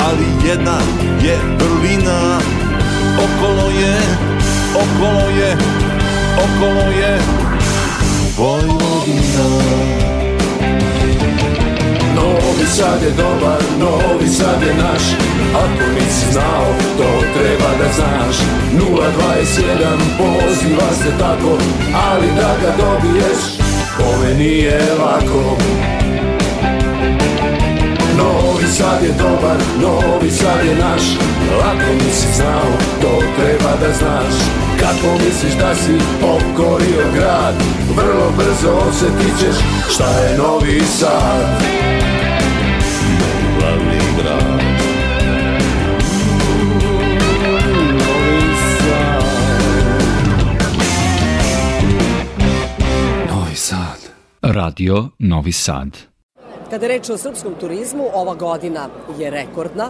[0.00, 0.78] Ali jedna
[1.22, 2.38] je vrlina
[3.24, 3.96] Okolo je,
[4.74, 5.56] okolo je,
[6.36, 7.18] okolo je
[8.36, 9.48] Vojvodina.
[12.14, 15.21] Novi Sad je dobar, Novi Sad je naš
[15.54, 16.66] Ako nisi znao,
[16.96, 18.36] to treba da znaš.
[18.72, 21.58] 021 poziva se tako
[22.10, 23.40] Ali da ga dobiješ,
[23.96, 25.56] kome nije lako.
[28.72, 31.02] Sad je dobar, Novi Sad je naš.
[31.58, 34.34] Lako mi si znao, to treba da znaš.
[34.80, 37.54] Kad pomisliš da si pokorio grad?
[37.96, 39.56] Vrlo brzo osjetit ćeš
[39.94, 41.62] šta je Novi Sad.
[43.58, 44.81] Glavni grad
[54.62, 55.88] Radio Novi Sad.
[56.70, 58.88] Kada je reč o srpskom turizmu, ova godina
[59.18, 59.88] je rekordna.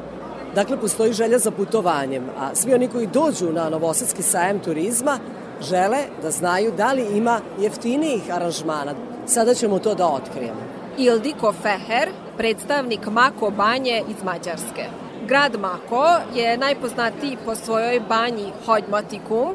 [0.54, 5.18] Dakle, postoji želja za putovanjem, a svi oni koji dođu na Novosadski sajem turizma
[5.60, 8.94] žele da znaju da li ima jeftinijih aranžmana.
[9.26, 10.62] Sada ćemo to da otkrijemo.
[10.98, 14.84] Ildiko Feher, predstavnik Mako banje iz Mađarske.
[15.28, 19.54] Grad Mako je najpoznatiji po svojoj banji Hodmatikum,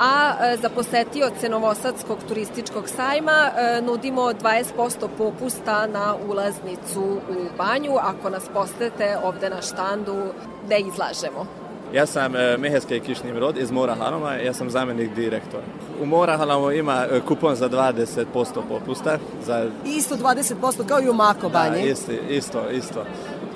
[0.00, 7.92] a e, za posetioce Novosadskog turističkog sajma e, nudimo 20% popusta na ulaznicu u banju
[8.00, 10.16] ako nas posete ovde na štandu
[10.66, 11.46] gde izlažemo.
[11.94, 15.62] Ja sam e, Meherske Kišnim Rod iz Mora Hanoma, ja sam zamenik direktora.
[16.02, 18.24] U Mora Hanomu ima kupon za 20%
[18.68, 19.18] popusta.
[19.46, 19.66] Za...
[19.84, 21.82] Isto 20% kao i u Mako banji.
[21.82, 23.04] Da, isto, isto, isto.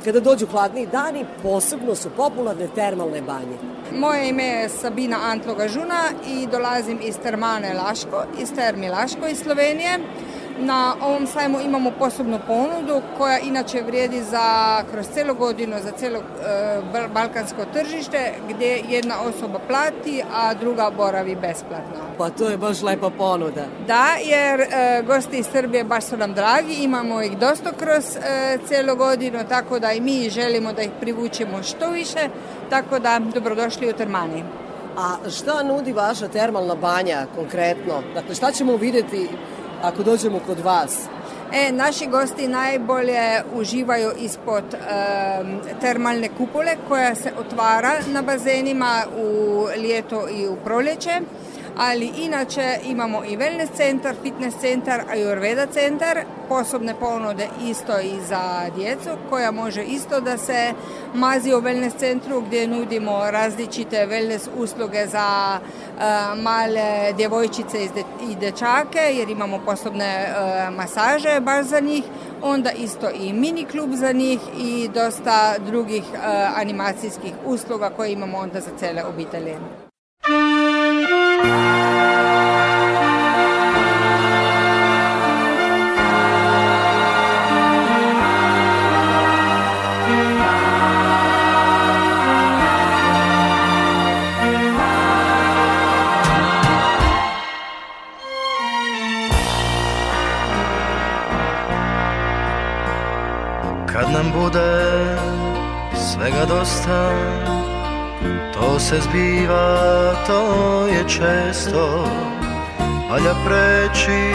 [0.05, 3.57] Kada dođu hladni dani, posebno su popularne termalne banje.
[3.93, 9.39] Moje ime je Sabina Antloga Žuna i dolazim iz Termane Laško, iz Termi Laško iz
[9.39, 9.99] Slovenije.
[10.59, 16.19] Na ovom sajmu imamo posebnu ponudu koja inače vrijedi za kroz celu godinu za celo
[16.19, 22.01] e, balkansko tržište gdje jedna osoba plati, a druga boravi besplatno.
[22.19, 23.65] Pa to je baš lepa ponuda.
[23.87, 28.59] Da, jer e, gosti iz Srbije baš su nam dragi, imamo ih dosta kroz e,
[28.69, 32.29] celu godinu, tako da i mi želimo da ih privučemo što više,
[32.71, 34.45] tako da dobrodošli u Termani.
[34.97, 38.03] A šta nudi vaša termalna banja konkretno?
[38.15, 39.29] Dakle, šta ćemo videti
[39.85, 40.99] ako dođemo kod vas?
[41.53, 44.79] E, naši gosti najbolje uživaju ispod e,
[45.81, 51.21] termalne kupole koja se otvara na bazenima u ljeto i u proljeće
[51.77, 58.71] ali inače imamo i wellness centar, fitness centar, ayurveda centar, posebne ponude isto i za
[58.77, 60.73] djecu koja može isto da se
[61.15, 67.85] mazi u wellness centru gdje nudimo različite wellness usluge za uh, male djevojčice
[68.31, 72.05] i dečake jer imamo posebne uh, masaže baš za njih,
[72.43, 76.19] onda isto i mini klub za njih i dosta drugih uh,
[76.61, 79.57] animacijskih usluga koje imamo onda za cele obitelje.
[108.95, 110.41] Se zbiva, to
[110.87, 112.09] je često.
[113.11, 114.35] Valja preći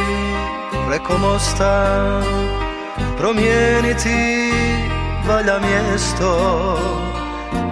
[0.87, 1.95] preko mosta
[3.17, 4.51] Promijeniti
[5.27, 6.31] valja mjesto.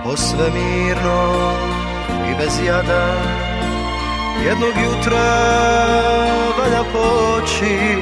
[0.03, 1.53] Posve mirno
[2.31, 3.13] i bez jada
[4.45, 5.29] Jednog jutra
[6.59, 7.97] valja poći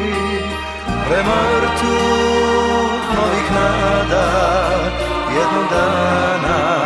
[1.07, 1.95] Prema vrtu
[3.15, 4.55] novih nada.
[5.37, 6.84] Jednog dana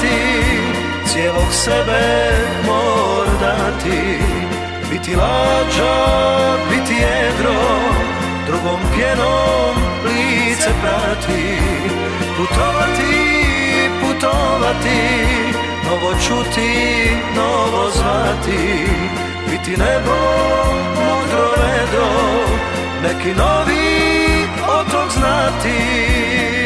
[0.00, 0.60] putovati
[1.06, 2.30] Cijelog sebe
[2.66, 4.18] mor dati.
[4.90, 5.94] Biti lađa,
[6.70, 7.60] biti jedro
[8.46, 11.58] Drugom pjenom lice prati.
[12.36, 13.50] Putovati,
[14.00, 15.00] putovati
[15.84, 18.86] Novo čuti, novo zvati.
[19.50, 20.16] Biti nebo
[20.94, 22.06] mudro vedo
[23.02, 26.59] Neki novi otok znati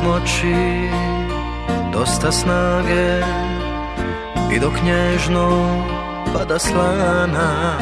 [0.00, 0.88] Smoći
[1.92, 3.20] dosta snage.
[4.52, 5.76] I dok nježno
[6.34, 7.76] pada slana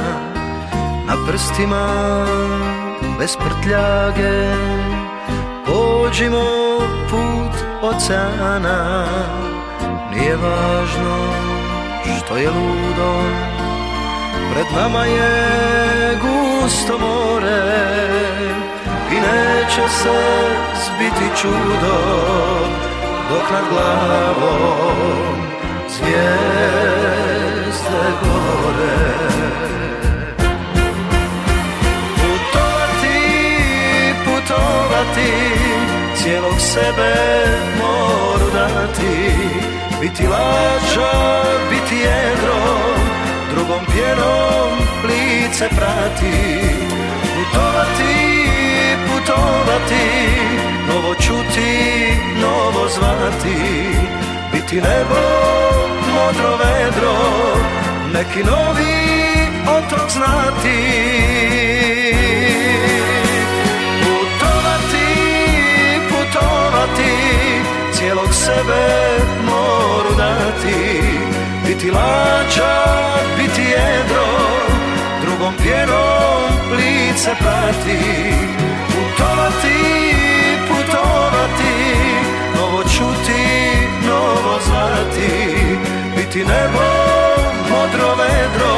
[1.06, 1.86] Na prstima
[3.18, 4.54] bez prtljage
[5.66, 6.44] Pođimo
[7.10, 9.04] put oceana.
[10.14, 11.32] Nije važno
[12.18, 13.22] što je ludo
[14.52, 18.37] Pred nama je gusto more
[19.12, 20.18] I neće se
[20.84, 21.98] zbiti čudo
[23.30, 25.36] Dok nad glavom
[25.88, 27.18] zvijezde
[28.22, 29.18] gore.
[32.14, 33.18] Putovati,
[34.24, 35.32] putovati
[36.16, 37.14] Cijelog sebe
[37.78, 39.32] moru dati
[40.00, 42.78] Biti lađa, biti jedro
[43.54, 46.34] Drugom pjenom lice prati.
[47.34, 48.37] Putovati,
[49.28, 50.08] putovati
[50.88, 51.72] Novo čuti,
[52.40, 53.58] novo zvati
[54.52, 55.22] Biti nebo,
[56.14, 57.14] modro vedro
[58.12, 58.98] Neki novi
[59.78, 60.78] otrok znati.
[64.00, 65.08] Putovati,
[66.08, 67.12] putovati
[67.92, 68.86] Cijelog sebe
[69.44, 71.02] moru dati
[71.66, 72.84] Biti lađa,
[73.36, 74.26] biti jedro
[75.22, 76.38] Drugom pjenom
[76.76, 78.58] lice prati
[79.18, 80.14] Putovati,
[80.68, 81.74] putovati
[82.54, 83.42] Novo čuti,
[84.06, 85.32] novo zvati
[86.16, 86.86] Biti nebo,
[87.70, 88.74] modro vedro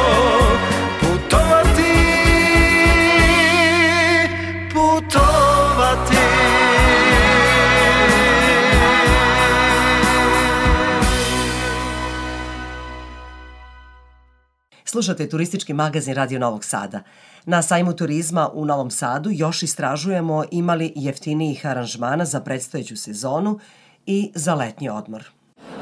[15.01, 17.01] Slušate turistički magazin Radio Novog Sada.
[17.45, 23.59] Na sajmu turizma u Novom Sadu još istražujemo imali jeftinijih aranžmana za predstojeću sezonu
[24.07, 25.25] i za letnji odmor.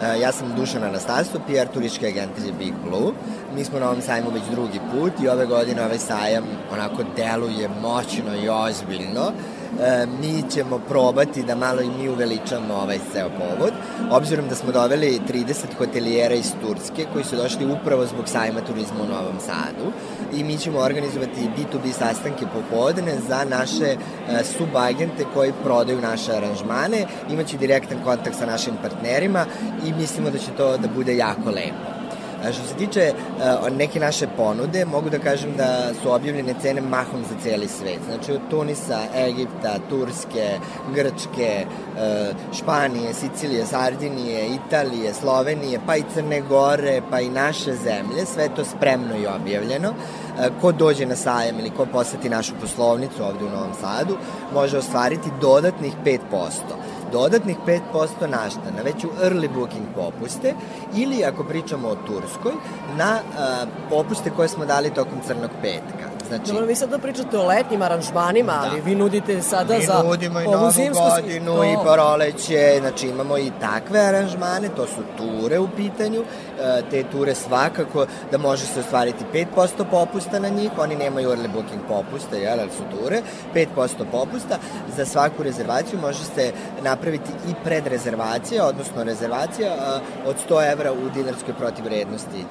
[0.02, 3.12] E, Ja sam Dušan Anastasov, PR turističke agencije Big Blue.
[3.54, 7.68] Mi smo na ovom sajmu već drugi put i ove godine ovaj sajam onako deluje
[7.82, 9.32] moćno i ozbiljno.
[10.20, 13.72] Mi ćemo probati da malo i mi uveličamo ovaj ceo povod,
[14.10, 19.02] obzirom da smo doveli 30 hotelijera iz Turske koji su došli upravo zbog sajma turizma
[19.02, 19.92] u Novom Sadu
[20.34, 23.96] i mi ćemo organizovati B2B sastanke popodne za naše e,
[24.58, 29.46] subagente koji prodaju naše aranžmane, imaće direktan kontakt sa našim partnerima
[29.86, 32.07] i mislimo da će to da bude jako lepo.
[32.42, 37.22] Što se tiče uh, neke naše ponude, mogu da kažem da su objavljene cene mahom
[37.22, 37.98] za celi svet.
[38.06, 40.58] Znači od Tunisa, Egipta, Turske,
[40.94, 48.26] Grčke, uh, Španije, Sicilije, Sardinije, Italije, Slovenije, pa i Crne Gore, pa i naše zemlje,
[48.26, 49.88] sve to spremno i objavljeno.
[49.88, 54.16] Uh, ko dođe na sajam ili ko poseti našu poslovnicu ovde u Novom Sadu,
[54.54, 56.18] može ostvariti dodatnih 5%
[57.12, 60.54] dodatnih 5% našta na veću early booking popuste
[60.96, 62.52] ili ako pričamo o Turskoj
[62.96, 66.17] na uh, popuste koje smo dali tokom crnog petka.
[66.28, 68.70] Znači, Dobro, vi sad pričate o letnjim aranžmanima, Da.
[68.70, 71.64] ali vi nudite sada mi za nudimo i ovu novu zimsku godinu to.
[71.64, 76.20] i proleće, znači imamo i takve aranžmane, to su ture u pitanju,
[76.60, 79.24] e, te ture svakako da može se ostvariti
[79.56, 83.22] 5% popusta na njih, oni nemaju early booking popusta, jel, ali su ture,
[83.54, 84.58] 5% popusta,
[84.96, 86.52] za svaku rezervaciju može se
[86.82, 89.78] napraviti i predrezervacija, odnosno rezervacija e,
[90.28, 92.44] od 100 evra u dinarskoj protivrednosti e,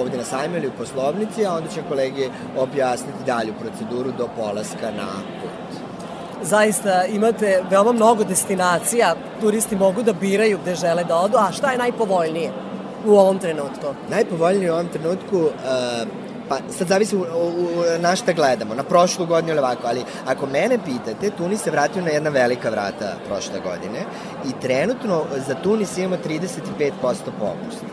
[0.00, 4.90] ovde na sajmu ili u poslovnici, a onda će kolege objasniti dalju proceduru do polaska
[4.96, 5.08] na
[5.42, 5.80] put.
[6.42, 11.72] Zaista imate veoma mnogo destinacija, turisti mogu da biraju gde žele da odu, a šta
[11.72, 12.52] je najpovoljnije
[13.06, 13.86] u ovom trenutku?
[14.10, 16.08] Najpovoljnije u ovom trenutku, uh,
[16.48, 20.46] pa sad zavisi u, u, na šta gledamo, na prošlu godinu ili ovako, ali ako
[20.46, 24.04] mene pitate, Tunis se vratio na jedna velika vrata prošle godine
[24.44, 26.90] i trenutno za Tunis imamo 35%
[27.38, 27.86] popusta.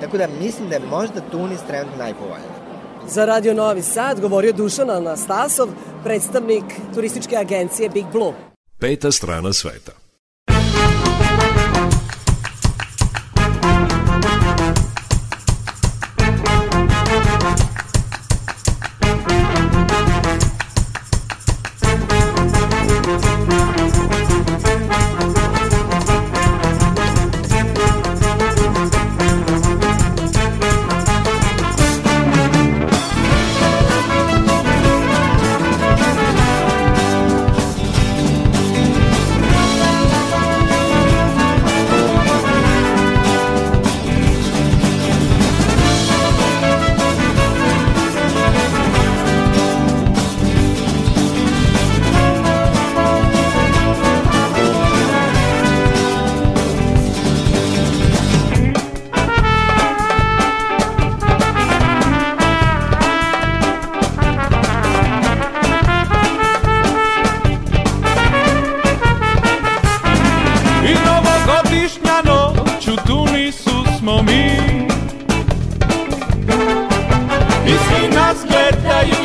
[0.00, 2.49] Tako da mislim da je možda Tunis trenutno najpovoljniji.
[3.10, 5.68] Za Radio Novi Sad govorio Dušan Anastasov,
[6.04, 8.32] predstavnik turističke agencije Big Blue.
[8.78, 9.99] Peta strana sveta.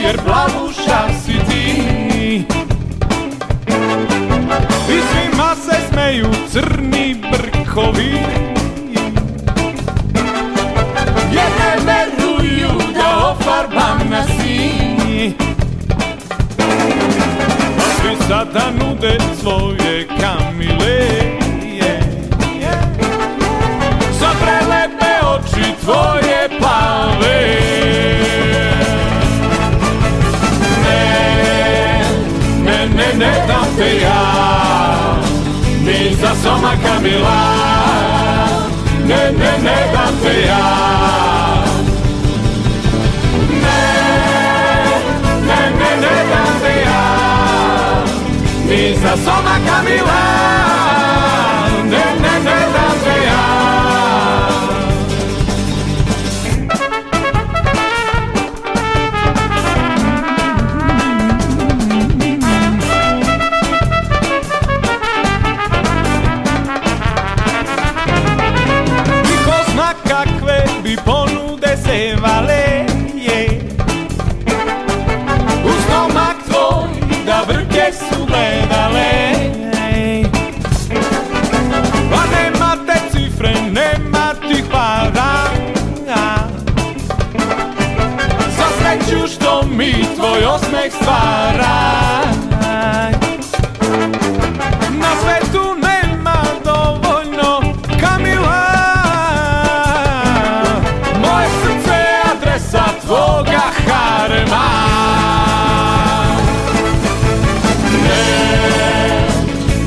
[0.04, 1.82] Jer plavuša si ti.
[4.90, 8.20] I svima se smeju crni brkovi.
[11.32, 14.70] Jer ne veruju da ofarbana si
[17.78, 20.08] A svi sada nude svoje
[33.76, 35.20] ne dam te ja
[35.84, 37.42] Ni za soma Kamila
[39.06, 40.66] Ne, ne, ne dam te ja
[43.50, 43.82] Ne,
[45.48, 45.86] ne,
[90.36, 91.78] mi tvoj osmeh stvara.
[94.90, 98.66] Na svetu nema dovoljno Kamila.
[101.22, 104.66] Moje srce je adresa tvoga harema.
[108.04, 108.38] Ne,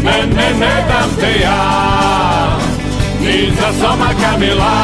[0.03, 1.65] ne, ne, ne dam te ja
[3.21, 4.79] Ni za soma Kamila.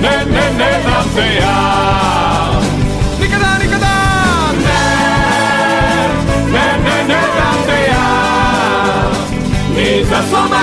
[0.00, 2.35] Ne, ne, ne dam te ja
[10.06, 10.60] Ni za soma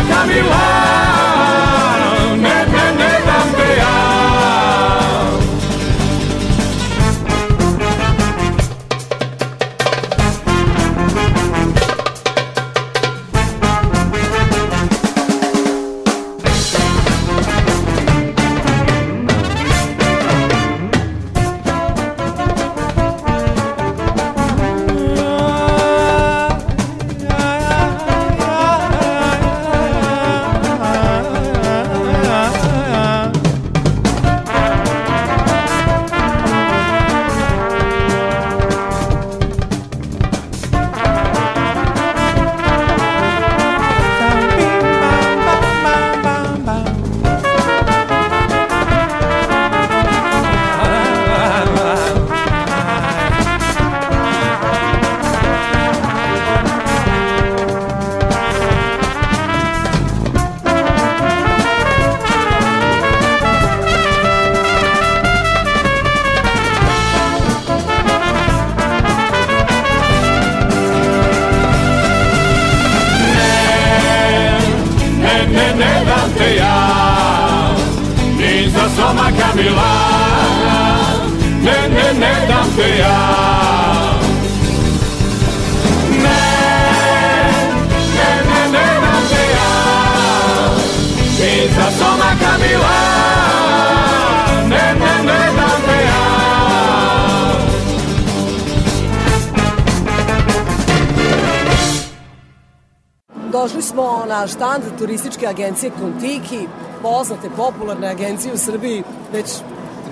[103.94, 106.68] smo na štand turističke agencije Kontiki,
[107.02, 109.46] poznate, popularne agencije u Srbiji već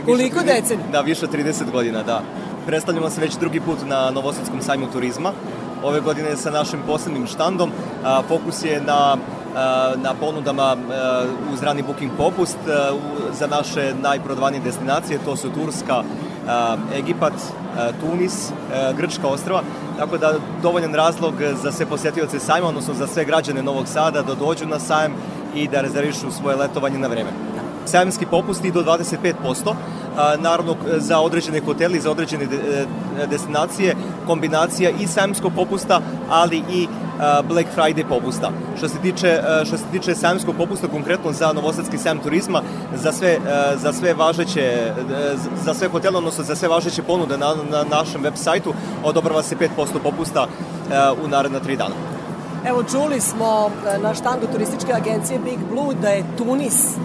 [0.05, 0.87] koliko decenija?
[0.91, 2.21] Da, više od 30 godina, da.
[2.65, 5.31] Predstavljamo se već drugi put na Novosadskom sajmu turizma.
[5.83, 7.71] Ove godine sa našim posebnim štandom.
[8.03, 9.17] A, fokus je na
[9.95, 10.77] na ponudama
[11.53, 12.57] uz rani booking popust
[13.39, 16.03] za naše najprodavanije destinacije, to su Turska,
[16.95, 17.33] Egipat,
[18.01, 18.51] Tunis,
[18.97, 19.61] Grčka ostrava,
[20.01, 21.33] tako da dovoljan razlog
[21.63, 25.13] za sve posjetioce sajma, odnosno za sve građane Novog Sada da dođu na sajam
[25.55, 27.29] i da rezervišu svoje letovanje na vreme.
[27.85, 29.73] Sajamski popust i do 25%,
[30.17, 32.47] a, naravno za određene hoteli, za određene e,
[33.27, 33.95] destinacije,
[34.27, 36.87] kombinacija i sajamskog popusta, ali i
[37.47, 38.51] Black Friday popusta.
[38.77, 42.61] Što se tiče što se tiče sajamskog popusta konkretno za Novosadski sajam turizma,
[42.95, 43.37] za sve
[43.75, 44.93] za sve važeće
[45.63, 49.55] za sve hotele, odnosno za sve važeće ponude na, na našem web sajtu odobrava se
[49.55, 49.67] 5%
[50.03, 50.47] popusta
[51.25, 51.95] u naredna 3 dana.
[52.65, 53.71] Evo čuli smo
[54.03, 56.95] na štandu turističke agencije Big Blue da je Tunis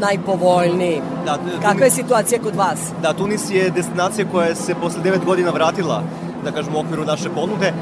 [0.00, 1.02] najpovoljniji.
[1.24, 2.78] Da, Kakva je situacija kod vas?
[3.02, 6.02] Da, Tunis je destinacija koja se posle 9 godina vratila
[6.44, 7.66] da kažemo, u okviru naše ponude.
[7.66, 7.72] E,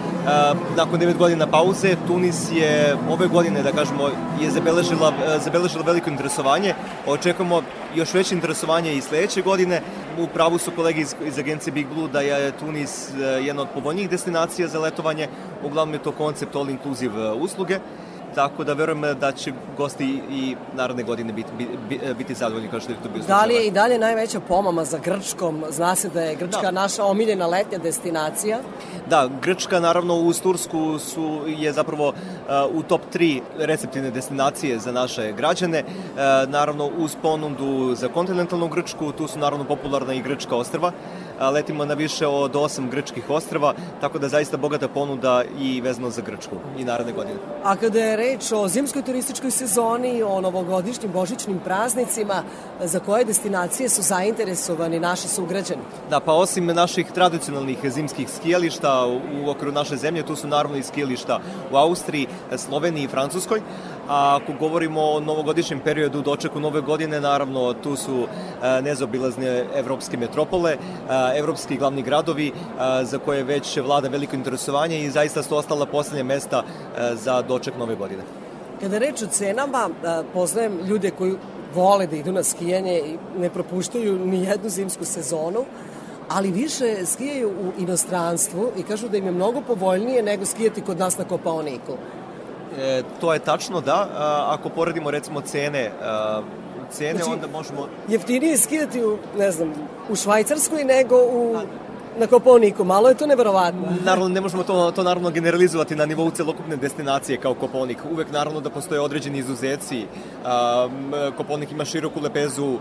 [0.77, 4.09] nakon 9 godina pauze, Tunis je ove godine, da kažemo,
[4.41, 6.75] je zabeležila, e, zabeležila veliko interesovanje.
[7.07, 7.63] Očekujemo
[7.95, 9.83] još veće interesovanje i sledeće godine.
[10.19, 13.69] U pravu su kolege iz, iz agencije Big Blue da je Tunis e, jedna od
[13.75, 15.29] povoljnijih destinacija za letovanje.
[15.65, 17.79] Uglavnom je to koncept all inclusive usluge
[18.35, 21.49] tako da verujem da će gosti i narodne godine biti,
[21.89, 24.85] biti, biti zadovoljni kao što je to bio Da li je i dalje najveća pomama
[24.85, 25.65] za Grčkom?
[25.71, 26.71] Zna se da je Grčka da.
[26.71, 28.59] naša omiljena letnja destinacija.
[29.11, 32.15] Da, Grčka naravno uz Tursku su, je zapravo uh,
[32.75, 35.85] u top 3 receptivne destinacije za naše građane.
[35.85, 40.93] Uh, naravno uz ponudu za kontinentalnu Grčku, tu su naravno popularna i Grčka ostrva
[41.51, 46.23] letimo na više od osam grčkih ostrava, tako da zaista bogata ponuda i vezano za
[46.23, 47.37] Grčku i naredne godine.
[47.65, 52.43] A kada je reč o zimskoj turističkoj sezoni, o novogodišnjim božićnim praznicima,
[52.81, 55.83] za koje destinacije su zainteresovani naši sugrađani?
[56.11, 59.07] Da, pa osim naših tradicionalnih zimskih skijališta
[59.45, 61.41] u okviru naše zemlje, tu su naravno i skijališta
[61.73, 62.27] u Austriji,
[62.57, 63.61] Sloveniji i Francuskoj,
[64.09, 68.27] a ako govorimo o novogodišnjem periodu dočeku nove godine, naravno tu su
[68.83, 70.77] nezobilazne evropske metropole,
[71.37, 72.53] evropski glavni gradovi
[73.03, 76.63] za koje već vlada veliko interesovanje i zaista su ostala poslednje mesta
[77.15, 78.23] za doček nove godine.
[78.81, 79.89] Kada reč o cenama,
[80.33, 81.35] poznajem ljude koji
[81.75, 85.65] vole da idu na skijanje i ne propuštaju ni jednu zimsku sezonu,
[86.29, 90.99] ali više skijaju u inostranstvu i kažu da im je mnogo povoljnije nego skijati kod
[90.99, 91.93] nas na Kopaoniku.
[92.79, 94.09] E, to je tačno, da.
[94.15, 96.43] A, ako poredimo recimo cene a,
[96.93, 97.89] cene, znači, onda možemo...
[98.09, 99.73] Jeftinije skidati u, ne znam,
[100.09, 101.57] u Švajcarskoj nego u
[102.19, 103.83] na Koponiku, malo je to neverovatno.
[104.05, 107.99] Naravno, ne možemo to, to naravno generalizovati na nivou celokupne destinacije kao Koponik.
[108.13, 110.07] Uvek naravno da postoje određeni izuzeci.
[111.37, 112.79] Koponik ima široku lepezu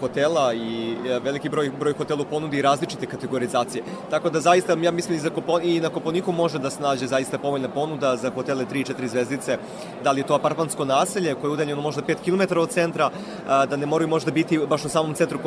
[0.00, 3.84] hotela i veliki broj, broj hotela ponudi različite kategorizacije.
[4.10, 7.06] Tako da zaista, ja mislim i, za Kopon, i na Koponiku može da se nađe
[7.06, 9.58] zaista povoljna ponuda za hotele 3-4 zvezdice.
[10.04, 13.10] Da li je to apartmansko naselje koje je udaljeno možda 5 km od centra,
[13.46, 15.38] da ne moraju možda biti baš u samom centru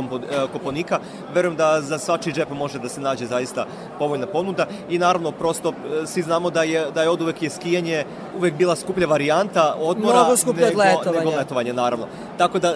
[0.53, 0.99] Koponika.
[1.33, 3.65] Verujem da za svačiji džep može da se nađe nađe zaista
[3.99, 7.49] povoljna ponuda i naravno prosto e, svi znamo da je da je od uvek je
[7.49, 8.05] skijanje
[8.37, 11.19] uvek bila skuplja varijanta odmora Mnogo skuplje nego, letovanja.
[11.19, 12.07] nego letovanje naravno.
[12.37, 12.73] Tako da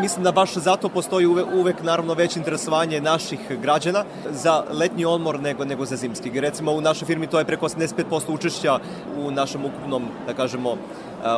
[0.00, 5.40] mislim da baš zato postoji uvek, uvek naravno veće interesovanje naših građana za letnji odmor
[5.40, 6.40] nego nego za zimski.
[6.40, 8.78] Recimo u našoj firmi to je preko 85% učešća
[9.18, 10.76] u našem ukupnom da kažemo e,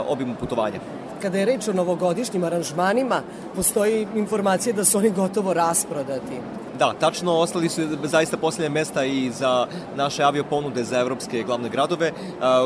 [0.08, 0.80] obimu putovanja.
[1.22, 3.22] Kada je reč o novogodišnjim aranžmanima,
[3.54, 6.40] postoji informacija da su oni gotovo rasprodati.
[6.78, 9.66] Da, tačno, ostali su zaista posljednje mesta i za
[9.96, 12.12] naše avioponude za evropske glavne gradove,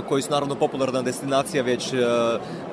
[0.09, 1.93] koji su naravno popularna destinacija već,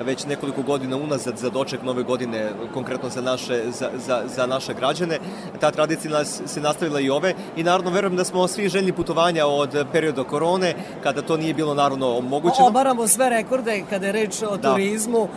[0.00, 4.74] već nekoliko godina unazad za doček nove godine, konkretno za naše, za, za, za naše
[4.74, 5.18] građane.
[5.60, 9.46] Ta tradicija nas se nastavila i ove i naravno verujem da smo svi željni putovanja
[9.46, 12.68] od perioda korone, kada to nije bilo naravno omogućeno.
[12.68, 14.70] Obaramo sve rekorde kada je reč o da.
[14.70, 15.28] turizmu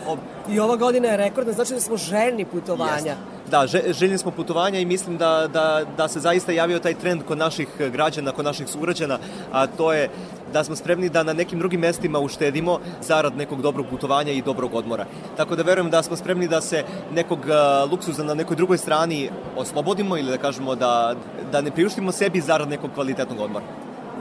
[0.50, 2.94] i ova godina je rekordna, znači da smo željni putovanja.
[2.94, 7.22] Jeste da, željni smo putovanja i mislim da, da, da se zaista javio taj trend
[7.22, 9.18] kod naših građana, kod naših sugrađana,
[9.52, 10.08] a to je
[10.52, 14.74] da smo spremni da na nekim drugim mestima uštedimo zarad nekog dobrog putovanja i dobrog
[14.74, 15.06] odmora.
[15.36, 16.84] Tako da verujem da smo spremni da se
[17.14, 17.46] nekog
[17.90, 21.14] luksuza na nekoj drugoj strani oslobodimo ili da kažemo da,
[21.52, 23.64] da ne priuštimo sebi zarad nekog kvalitetnog odmora.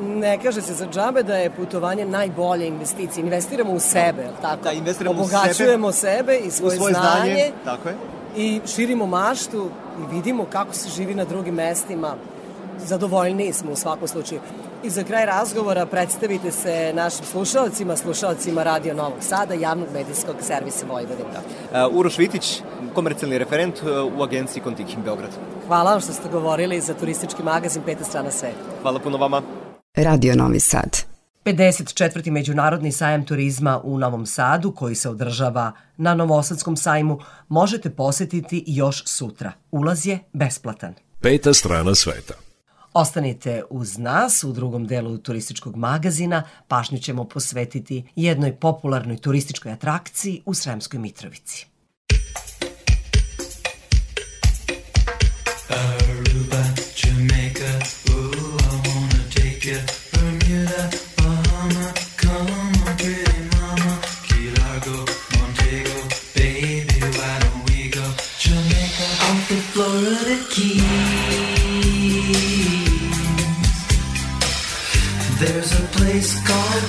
[0.02, 3.24] Ne kaže se za džabe da je putovanje najbolja investicija.
[3.24, 4.64] Investiramo u sebe, tako?
[4.64, 7.34] Da, investiramo Obogaćujemo u sebe, sebe i svoje, svoje znanje.
[7.34, 7.52] znanje.
[7.66, 9.70] Tako je i širimo maštu
[10.00, 12.16] i vidimo kako se živi na drugim mestima.
[12.86, 14.42] Zadovoljniji smo u svakom slučaju.
[14.84, 20.86] I za kraj razgovora predstavite se našim slušalcima, slušalcima Radio Novog Sada, javnog medijskog servisa
[20.86, 21.40] Vojvodina.
[21.40, 22.62] Uh, Uroš Vitić,
[22.94, 25.30] komercijalni referent uh, u agenciji Kontikim Beograd.
[25.68, 28.58] Hvala vam što ste govorili za turistički magazin Peta strana sveta.
[28.82, 29.42] Hvala puno vama.
[29.96, 31.13] Radio Novi Sad.
[31.46, 32.32] 54.
[32.32, 37.20] Međunarodni sajam turizma u Novom Sadu, koji se održava na Novosadskom sajmu,
[37.50, 39.52] možete posetiti još sutra.
[39.72, 40.94] Ulaz je besplatan.
[41.22, 42.34] Peta strana sveta.
[42.94, 46.44] Ostanite uz nas u drugom delu turističkog magazina.
[46.68, 51.68] Pažnju ćemo posvetiti jednoj popularnoj turističkoj atrakciji u Sremskoj Mitrovici.
[55.70, 56.64] Aruba,
[57.04, 57.72] Jamaica,
[58.14, 60.03] ooh, I wanna take you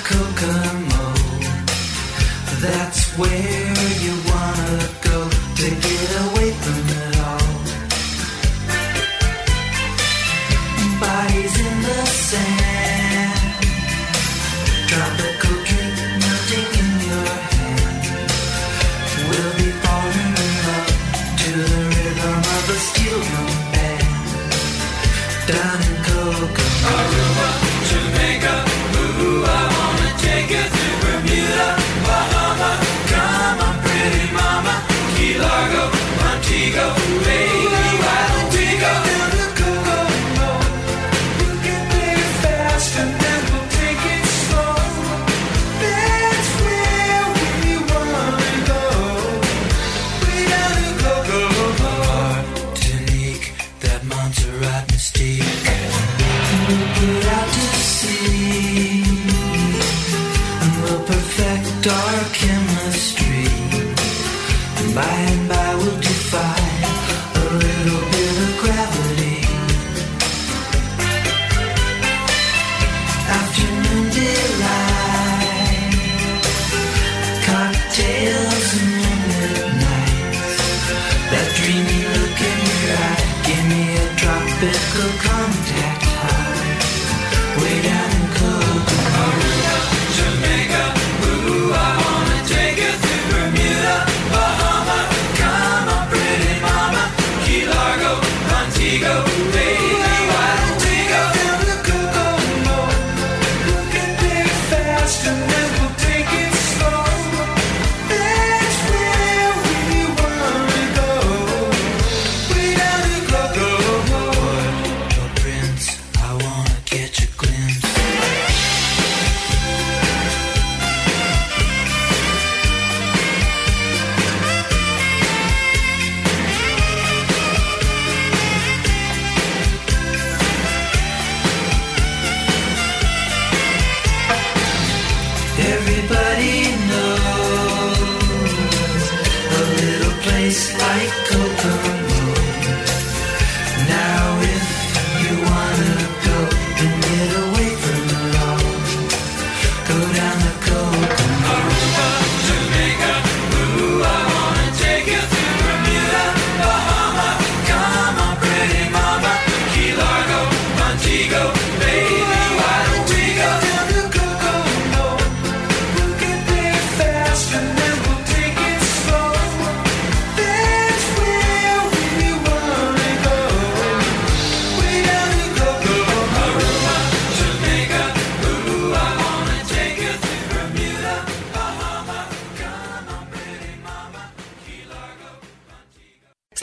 [0.05, 1.15] Kokomo.
[2.61, 3.64] That's where
[61.85, 63.47] perfect our chemistry.
[64.77, 66.64] And by and by we'll defy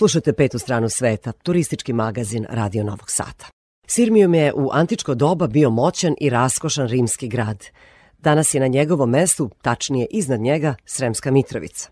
[0.01, 3.45] Slušate petu stranu sveta, turistički magazin Radio Novog Sada.
[3.87, 7.65] Sirmijum je u antičko doba bio moćan i raskošan rimski grad.
[8.19, 11.89] Danas je na njegovom mestu, tačnije iznad njega, Sremska Mitrovica.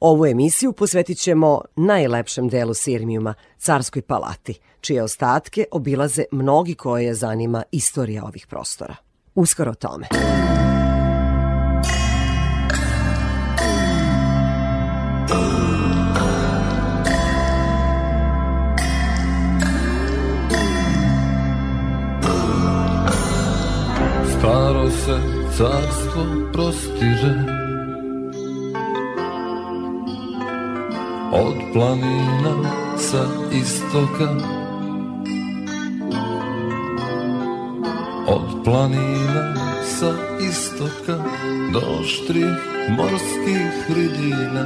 [0.00, 7.62] Ovu emisiju posvetit ćemo najlepšem delu Sirmijuma, Carskoj palati, čije ostatke obilaze mnogi koje zanima
[7.72, 8.94] istorija ovih prostora.
[9.34, 10.06] Uskoro tome.
[24.40, 25.20] Staro se
[25.56, 27.34] carstvo prostiže.
[31.32, 32.54] Od planina
[32.96, 34.28] sa istoka.
[38.26, 39.44] Od planina
[39.84, 41.16] sa istoka
[41.72, 42.56] Do štrih
[42.96, 44.64] morskih hridina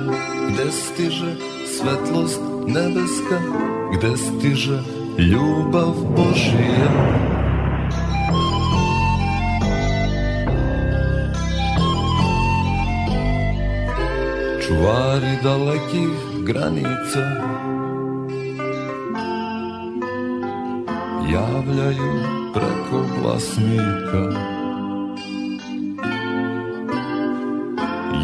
[0.51, 1.34] Gde stiže
[1.66, 3.38] svetlost nebeska
[3.94, 4.78] Gde stiže
[5.18, 7.34] ljubav Božija
[14.66, 17.24] Čuvari dalekih granica.
[21.32, 22.12] Javljaju
[22.55, 24.23] preko glasnika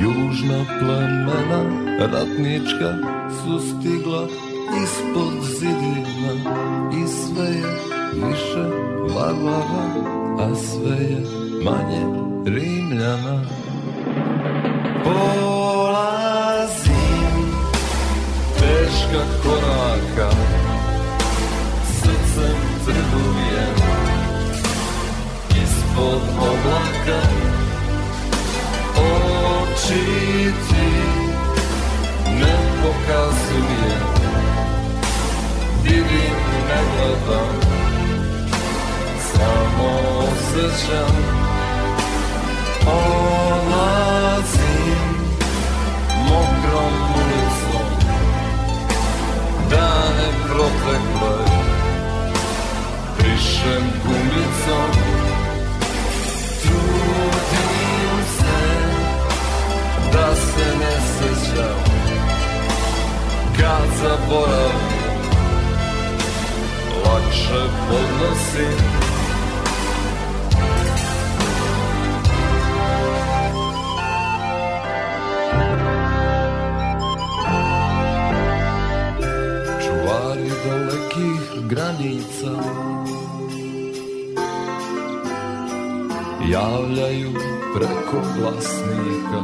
[0.01, 1.62] Južna plemena
[1.99, 2.95] ratnička
[3.43, 4.27] su stigla
[4.83, 6.33] ispod zidina
[6.93, 7.75] I sve je
[8.15, 8.65] više
[9.15, 10.05] varvara,
[10.39, 11.21] a sve je
[11.65, 13.45] manje rimljana
[19.20, 20.30] teška koraka.
[21.84, 23.76] Srcem trgujem
[25.62, 27.20] Ispod oblaka.
[28.97, 30.05] Oči
[30.68, 30.88] ti
[32.40, 34.09] ne pokazujem
[35.82, 36.38] Vidim,
[36.68, 37.52] ne gledam
[39.32, 41.16] Samo osjećam.
[42.86, 44.01] Olazim
[46.28, 47.49] mokrom ulicom
[50.20, 51.44] Dane protekle.
[53.18, 54.90] Brišem gumicom
[56.62, 58.60] Trudim se
[60.12, 61.84] Da se ne sećam.
[63.56, 65.20] Kad zaboravim
[67.05, 68.99] Lakše podnosim
[80.65, 82.53] dalekih granica.
[86.49, 87.32] Javljaju
[87.74, 89.41] preko glasnika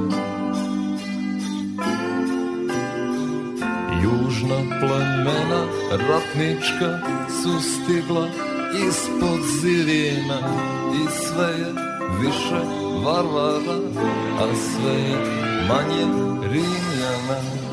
[4.03, 6.99] Južna plemena ratnička
[7.43, 8.29] su stigla
[8.89, 10.39] ispod zidina
[10.95, 11.73] I sve je
[12.21, 12.61] više
[13.05, 13.79] varvara,
[14.41, 15.17] a sve je
[15.69, 16.07] manje
[16.43, 17.66] rimljana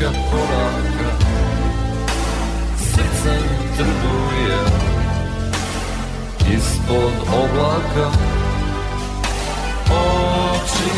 [0.00, 1.10] teška koraka
[2.76, 3.44] Srcem
[3.76, 4.60] trguje
[6.56, 8.06] ispod oblaka.
[9.90, 10.90] Oči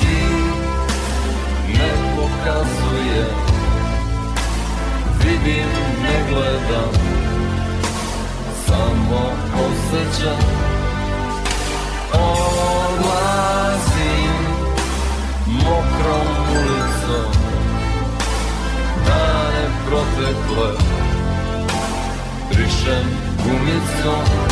[0.00, 0.22] ti
[1.78, 3.24] ne pokazuje.
[5.24, 6.92] Vidim, ne gledam
[8.66, 9.22] Samo
[9.54, 10.42] osjećam.
[12.12, 13.22] Odlazim
[15.46, 17.41] mokrom ulicom
[19.86, 20.70] protekle.
[22.50, 23.06] Brišem
[23.44, 24.42] gumicom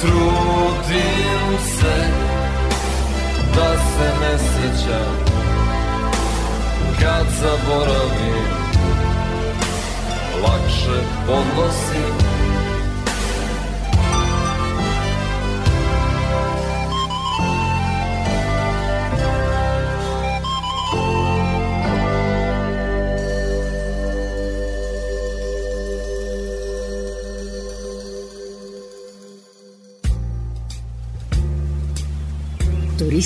[0.00, 1.96] Trudim se
[3.54, 5.16] da se ne sećam.
[7.00, 8.46] Kad zaboravim
[10.42, 12.29] lakše podnosim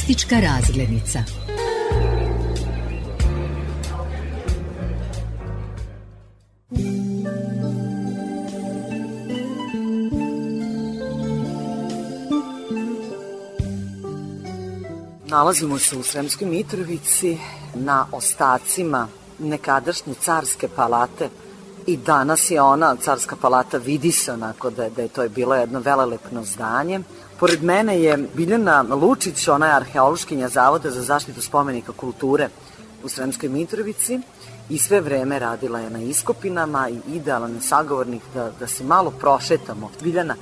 [0.06, 1.18] Turistička razglednica.
[15.26, 17.38] Nalazimo se u Sremskoj Mitrovici
[17.74, 19.08] na ostacima
[19.38, 21.28] nekadašnje carske palate
[21.86, 25.54] i danas je ona, carska palata, vidi se onako da, da je to je bilo
[25.54, 27.00] jedno velelepno zdanje.
[27.40, 32.48] Pored mene je Biljana Lučić, ona je arheološkinja Zavoda za zaštitu spomenika kulture
[33.04, 34.20] u Sremskoj Mitrovici
[34.68, 39.10] i sve vreme radila je na iskopinama i idealan je sagovornik da, da se malo
[39.10, 39.90] prošetamo.
[40.02, 40.36] Biljana,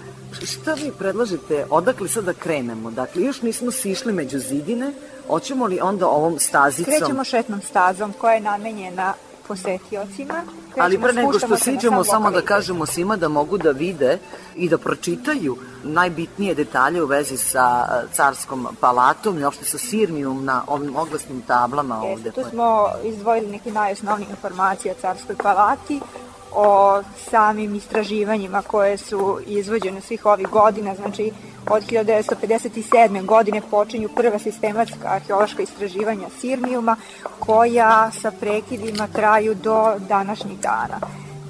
[0.45, 2.91] šta vi predlažete, odakle sad da krenemo?
[2.91, 4.93] Dakle, još nismo sišli među zidine,
[5.27, 6.95] hoćemo li onda ovom stazicom?
[6.99, 9.15] Krećemo šetnom stazom koja je namenjena
[9.49, 10.43] posetiocima.
[10.79, 14.19] Ali pre nego što siđemo, sam samo da kažemo svima da mogu da vide
[14.57, 20.45] i da pročitaju najbitnije detalje u vezi sa e, carskom palatom i opšte sa Sirmijom
[20.45, 22.31] na ovim oglasnim tablama ovde.
[22.31, 26.01] Tu smo izdvojili neki najosnovnije informacije o Carskoj palati,
[26.55, 31.33] o samim istraživanjima koje su izvođene svih ovih godina, znači
[31.71, 33.27] od 1957.
[33.27, 36.97] godine počinju prva sistematska arheološka istraživanja Sirmijuma,
[37.39, 41.01] koja sa prekidima traju do današnjih dana.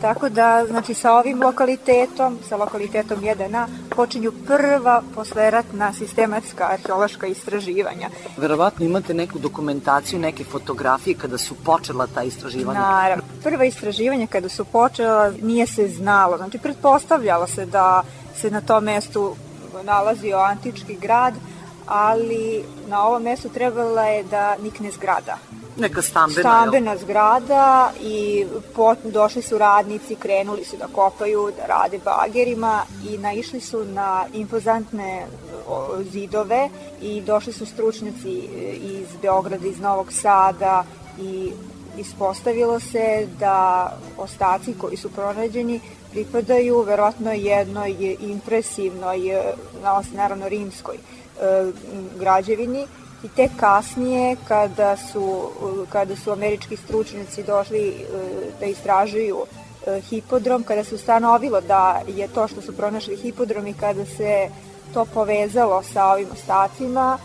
[0.03, 3.66] Tako da, znači, sa ovim lokalitetom, sa lokalitetom 1A,
[3.97, 8.09] počinju prva posleratna sistematska arheološka istraživanja.
[8.37, 12.81] Verovatno imate neku dokumentaciju, neke fotografije kada su počela ta istraživanja.
[12.81, 13.24] Naravno.
[13.43, 16.37] Prva istraživanja kada su počela nije se znalo.
[16.37, 18.03] Znači, pretpostavljalo se da
[18.37, 19.37] se na tom mestu
[19.85, 21.35] nalazio antički grad,
[21.87, 25.39] ali na ovom mestu trebala je da nikne zgrada.
[25.77, 31.99] Neka stambena, Stambena zgrada i pot, došli su radnici, krenuli su da kopaju, da rade
[32.05, 35.27] bagerima i naišli su na impozantne
[36.11, 36.69] zidove
[37.03, 38.49] i došli su stručnjaci
[38.82, 40.85] iz Beograda, iz Novog Sada
[41.20, 41.53] i
[41.99, 43.89] ispostavilo se da
[44.19, 45.81] ostaci koji su pronađeni
[46.11, 49.19] pripadaju verovatno jednoj impresivnoj,
[50.12, 51.01] naravno rimskoj e,
[52.19, 52.86] građevini
[53.24, 55.51] i tek kasnije kada su,
[55.89, 58.05] kada su američki stručnjaci došli e,
[58.61, 59.39] da istražuju
[59.86, 64.49] e, hipodrom, kada se ustanovilo da je to što su pronašli hipodrom i kada se
[64.94, 67.19] to povezalo sa ovim ostacima,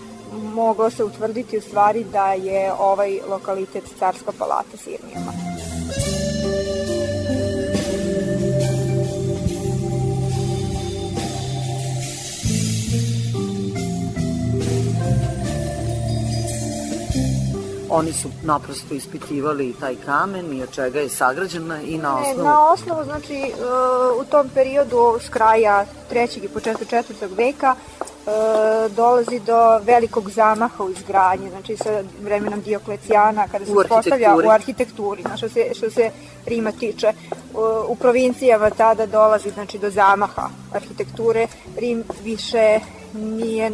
[0.53, 5.33] moglo se utvrditi u stvari da je ovaj lokalitet Carska palata Sirmijama.
[17.89, 22.47] Oni su naprosto ispitivali taj kamen i od čega je sagrađena i na Ne, osnovu...
[22.47, 23.51] na osnovu, znači, e,
[24.21, 28.29] u tom periodu s kraja trećeg i početka četvrtog veka e,
[28.89, 34.47] dolazi do velikog zamaha u izgradnji, znači sa vremenom Dioklecijana, kada se arhitekturi.
[34.47, 36.11] u arhitekturi, znači, što se, što se
[36.45, 37.13] Rima tiče.
[37.53, 41.47] U, u provincijama tada dolazi znači, do zamaha arhitekture.
[41.77, 42.79] Rim više
[43.13, 43.71] nije e,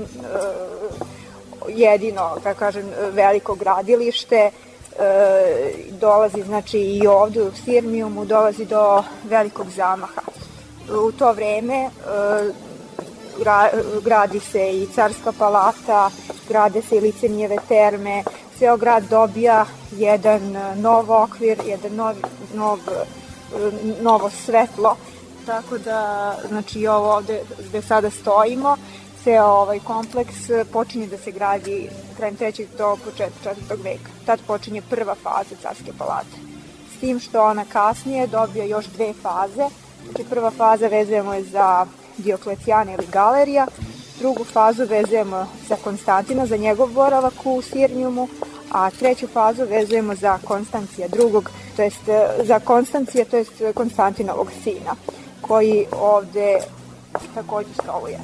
[1.69, 4.51] jedino, kako kažem, veliko gradilište, e,
[5.91, 10.21] dolazi znači i ovde u Sirmijumu dolazi do velikog zamaha.
[11.07, 11.89] u to vreme e,
[13.39, 13.69] gra,
[14.03, 16.09] gradi se i Carska palata,
[16.49, 18.23] grade se i Licenijeve terme,
[18.59, 22.15] ceo grad dobija jedan nov okvir, jedan nov,
[22.53, 22.79] nov,
[24.01, 24.97] novo svetlo,
[25.45, 28.77] tako da, znači, ovo ovde gde sada stojimo,
[29.23, 30.35] ceo ovaj kompleks
[30.73, 34.09] počinje da se gradi krajem trećeg do početka četvrtog veka.
[34.25, 36.37] Tad počinje prva faza Carske palate.
[36.97, 39.67] S tim što ona kasnije dobija još dve faze.
[40.05, 41.85] Znači prva faza vezujemo je za
[42.17, 43.67] Dioklecijana ili Galerija,
[44.19, 48.27] drugu fazu vezujemo za Konstantina, za njegov boravak u Sirnjumu,
[48.71, 52.01] a treću fazu vezujemo za Konstancija drugog, to jest
[52.43, 54.95] za Konstancija, to jest Konstantinovog sina,
[55.41, 56.59] koji ovde
[57.35, 58.19] takođe stoluje.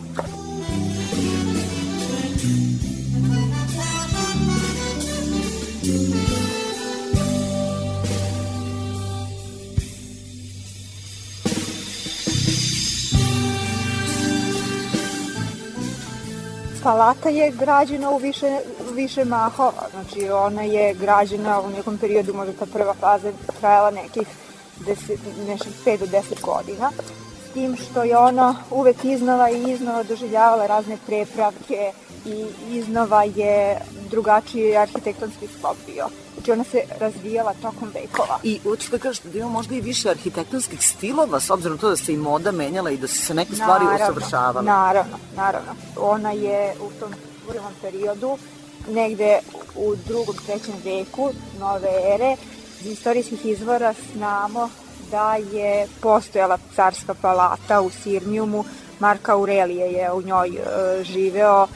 [16.84, 18.60] Palata je građena u više,
[18.94, 24.28] više mahova, znači ona je građena u nekom periodu, možda ta prva faza trajala nekih
[24.80, 26.92] 10, nešto 5 do 10 godina,
[27.50, 31.92] s tim što je ona uvek iznova i iznova doživljavala razne prepravke
[32.26, 33.78] i iznova je
[34.10, 36.08] drugačiji arhitektonski sklop bio.
[36.50, 38.40] Znači ona se razvijala tokom vekova.
[38.44, 41.96] I hoćete da kažete da ima možda i više arhitektonskih stilova, s obzirom to da
[41.96, 44.66] se i moda menjala i da su se neke stvari Naravno, usavršavale?
[44.66, 45.76] Naravno, naravno.
[45.98, 47.14] Ona je u tom
[47.48, 48.38] prvom periodu,
[48.90, 49.40] negde
[49.76, 52.36] u drugom, trećem veku nove ere,
[52.82, 54.70] iz istorijskih izvora znamo
[55.12, 58.66] da je postojala carska palata u Sirmijumu,
[59.00, 61.68] Marka Aurelije je u njoj e, živeo e,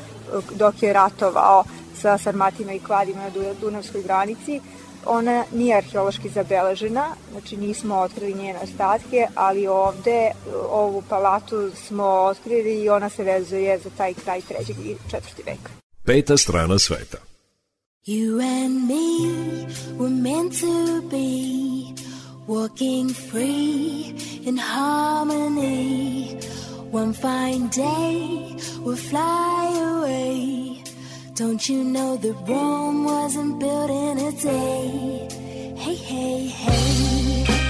[0.55, 1.63] dok je ratovao
[2.03, 4.59] sa Sarmatima i Kvadima na Du- Dunavskoj granici.
[5.05, 10.31] Ona nije arheološki zabeležena, znači nismo otkrili njene ostatke, ali ovde
[10.69, 15.69] ovu palatu smo otkrili i ona se vezuje za taj kraj trećeg i četvrti veka.
[16.05, 17.17] Peta strana sveta.
[18.05, 19.07] You and me
[19.99, 21.29] were meant to be
[22.47, 24.13] walking free
[24.45, 26.37] in harmony.
[26.91, 30.82] One fine day we'll fly away.
[31.35, 35.73] Don't you know that Rome wasn't built in a day?
[35.75, 37.62] Hey, hey, hey.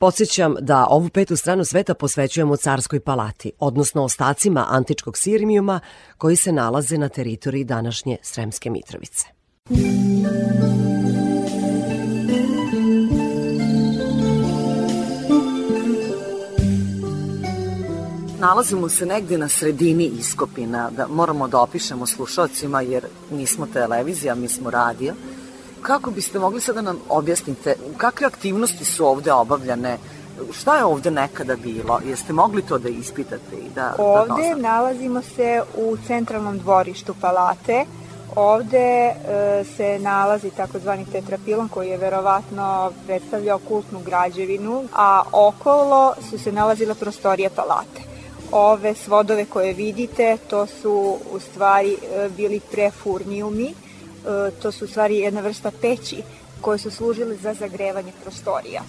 [0.00, 5.80] Podsjećam da ovu petu stranu sveta posvećujemo Carskoj palati, odnosno ostacima antičkog Sirmijuma
[6.18, 9.26] koji se nalaze na teritoriji današnje Sremske Mitrovice.
[18.38, 24.48] Nalazimo se negde na sredini iskopina, da moramo da opišemo slušalcima jer nismo televizija, mi
[24.48, 25.14] smo radio.
[25.82, 29.98] Kako biste mogli sada nam objasnite, kakve aktivnosti su ovde obavljane,
[30.52, 32.00] šta je ovde nekada bilo?
[32.08, 34.62] Jeste mogli to da ispitate i da, da Ovde doznate?
[34.62, 37.84] nalazimo se u centralnom dvorištu palate.
[38.36, 39.14] Ovde e,
[39.76, 46.94] se nalazi takozvani tetrapilon koji je verovatno predstavljao kultnu građevinu, a okolo su se nalazile
[46.94, 48.02] prostorije palate.
[48.52, 53.74] Ove svodove koje vidite, to su u stvari e, bili prefurnijumi,
[54.62, 56.22] to su u stvari jedna vrsta peći
[56.60, 58.82] koje su služile za zagrevanje prostorija.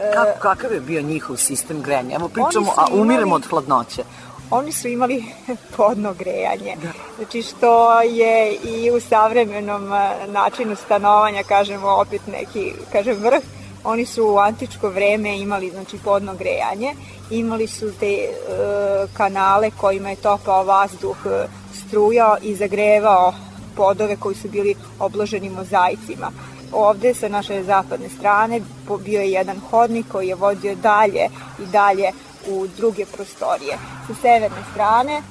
[0.00, 2.14] E, Kako, kakav je bio njihov sistem grejanja?
[2.14, 4.02] Evo pričamo, a umiremo imali- od hladnoće.
[4.50, 5.24] Oni su imali
[5.76, 6.76] podno grejanje,
[7.16, 13.42] znači što je i u savremenom a, načinu stanovanja, kažemo opet neki, kažem vrh,
[13.84, 16.94] oni su u antičko vreme imali znači podno grejanje,
[17.30, 18.28] imali su te e,
[19.16, 23.34] kanale kojima je topao vazduh, e, strujao i zagrevao
[23.76, 26.30] podove koji su bili obloženi mozaicima.
[26.72, 28.60] Ovde sa naše zapadne strane
[29.04, 31.28] bio je jedan hodnik koji je vodio dalje
[31.58, 32.12] i dalje
[32.48, 33.78] u druge prostorije.
[34.06, 35.22] Sa severne strane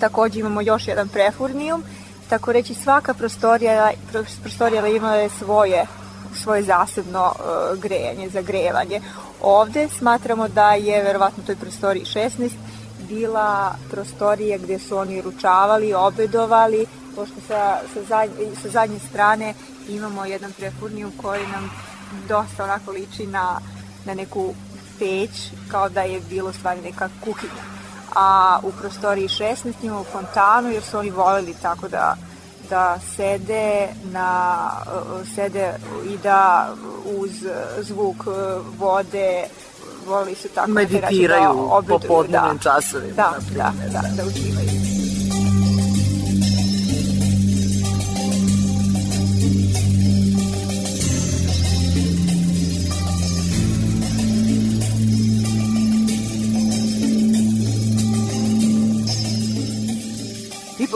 [0.00, 1.84] takođe imamo još jedan prefurnijum,
[2.28, 5.86] tako reći svaka prostorija, pros- prostorija imala je svoje
[6.34, 9.00] svoje zasebno e, grejanje, zagrevanje.
[9.42, 12.50] Ovde smatramo da je verovatno toj prostoriji 16
[13.08, 16.86] bila prostorija gde su oni ručavali, obedovali,
[17.20, 19.54] pošto sa, sa, zadnje, sa zadnje strane
[19.88, 21.70] imamo jedan prefurnijum koji nam
[22.28, 23.60] dosta onako liči na,
[24.04, 24.54] na neku
[24.98, 25.30] peć,
[25.70, 27.64] kao da je bilo stvari neka kuhinja.
[28.16, 32.16] A u prostoriji 16 imamo fontanu, jer su oni voleli tako da
[32.70, 34.56] da sede na
[35.34, 35.72] sede
[36.08, 36.74] i da
[37.04, 37.30] uz
[37.80, 38.16] zvuk
[38.78, 39.44] vode
[40.06, 42.62] voleli su tako da kažem, Meditiraju da u obeduju, popodnevnim da.
[42.62, 44.99] časovima, Da, na da, primer, da, da uživaju.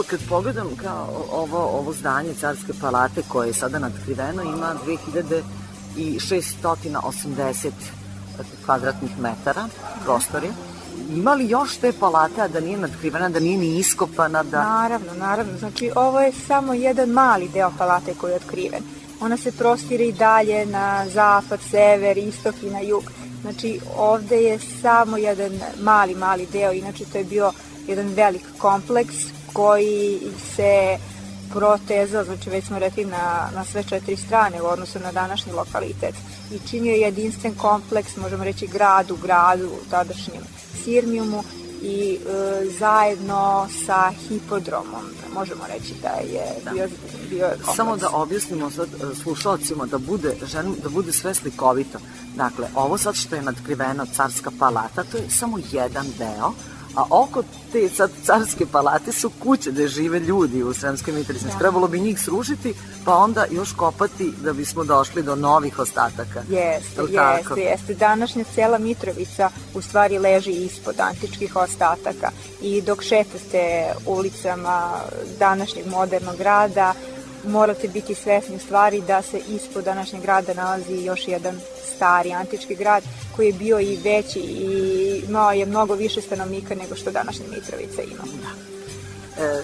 [0.09, 4.75] Kad pogledam kao ovo, ovo zdanje Carske palate koje je sada nadkriveno ima
[5.97, 7.71] 2680
[8.65, 9.67] kvadratnih metara
[10.03, 10.51] prostorije.
[11.09, 14.63] Ima li još te palate, a da nije nadkrivena, da nije ni iskopana, da...
[14.63, 15.57] Naravno, naravno.
[15.57, 18.83] Znači, ovo je samo jedan mali deo palate koji je otkriven.
[19.21, 23.03] Ona se prostire i dalje na zapad, sever, istok i na jug.
[23.41, 26.71] Znači, ovde je samo jedan mali, mali deo.
[26.71, 27.51] Inače, to je bio
[27.87, 29.15] jedan velik kompleks
[29.55, 30.19] koji
[30.55, 30.97] se
[31.53, 36.15] protezao, znači već smo rekli na, na sve četiri strane u odnosu na današnji lokalitet
[36.51, 40.43] i činio je jedinstven kompleks, možemo reći grad u gradu u tadašnjem
[40.83, 41.43] Sirmijumu
[41.81, 46.87] i e, zajedno sa hipodromom, možemo reći da je bio,
[47.29, 47.75] bio kompleks.
[47.75, 51.99] Samo da objasnimo sad e, slušalcima da bude, želim da bude sve slikovito.
[52.35, 56.53] Dakle, ovo sad što je nadkriveno carska palata, to je samo jedan deo,
[56.95, 61.45] a oko te sad carske palate su kuće gde žive ljudi u Sremskoj Mitrovici.
[61.45, 61.57] Da.
[61.57, 62.73] Trebalo bi njih srušiti,
[63.05, 66.39] pa onda još kopati da bismo došli do novih ostataka.
[66.49, 67.55] Jeste, Jel tako?
[67.55, 67.93] jeste, jeste.
[67.93, 72.31] Današnja cela Mitrovica u stvari leži ispod antičkih ostataka
[72.61, 74.91] i dok šetate ulicama
[75.39, 76.93] današnjeg modernog grada
[77.47, 81.59] morate biti svesni stvari da se ispod današnjeg grada nalazi još jedan
[81.95, 83.03] stari antički grad
[83.35, 88.01] koji je bio i veći i imao je mnogo više stanovnika nego što današnja Mitrovica
[88.01, 88.23] ima.
[89.39, 89.61] E,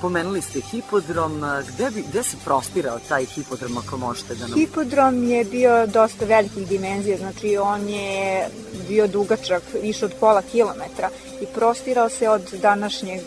[0.00, 4.58] pomenuli ste hipodrom, gde, bi, gde se prostirao taj hipodrom ako možete da nam...
[4.58, 8.48] Hipodrom je bio dosta velikih dimenzija, znači on je
[8.88, 11.10] bio dugačak više od pola kilometra
[11.40, 13.20] i prostirao se od današnjeg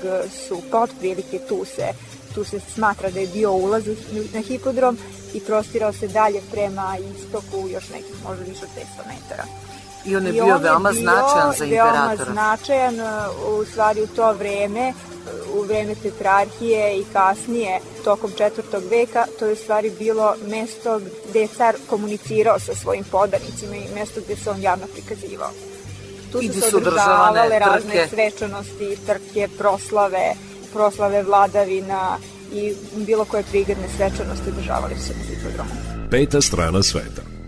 [0.47, 1.87] supa, otprilike tu se,
[2.35, 3.83] tu se smatra da je bio ulaz
[4.33, 4.97] na hipodrom
[5.33, 8.69] i prostirao se dalje prema istoku još nekih možda više od
[9.03, 9.43] 500 metara.
[10.05, 12.31] I on je bio veoma značajan za Veoma imperatora.
[12.31, 14.93] značajan uh, u stvari u to vreme,
[15.49, 20.99] uh, u vreme Petrarhije i kasnije tokom četvrtog veka, to je u stvari bilo mesto
[21.29, 25.51] gde je car komunicirao sa svojim podanicima i mesto gde se on javno prikazivao.
[26.31, 28.07] Tu I su se održavale razne trke.
[28.09, 30.33] svečanosti, trke, proslave,
[30.73, 32.17] proslave vladavina
[32.53, 35.71] i bilo koje prigradne svečanosti održavali su se na hipodromu.
[36.11, 37.38] Peta strana sveta.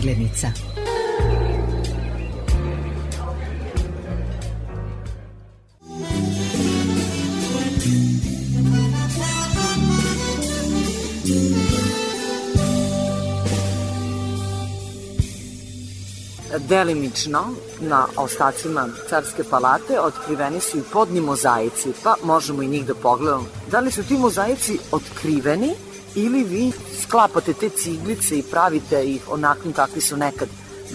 [0.00, 0.48] Razglednica.
[16.58, 22.94] Delimično na ostacima Carske palate otkriveni su i podni mozaici, pa možemo i njih da
[22.94, 23.46] pogledamo.
[23.70, 25.74] Da li su ti mozaici otkriveni
[26.14, 26.72] ili vi
[27.10, 30.48] sklapate te ciglice i pravite ih onakvim kakvi su nekad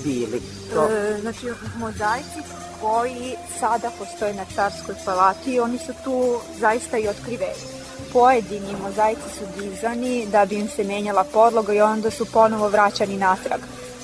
[0.03, 0.41] bili?
[0.73, 0.83] To...
[0.83, 1.47] E, znači,
[1.77, 2.39] mozaici
[2.81, 7.65] koji sada postoje na Carskoj palati, oni su tu zaista i otkriveni.
[8.13, 13.17] Pojedini mozaici su dizani da bi im se menjala podloga i onda su ponovo vraćani
[13.17, 13.59] natrag.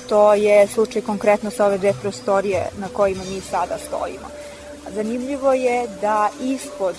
[0.08, 4.28] To je slučaj konkretno sa ove dve prostorije na kojima mi sada stojimo.
[4.94, 6.94] Zanimljivo je da ispod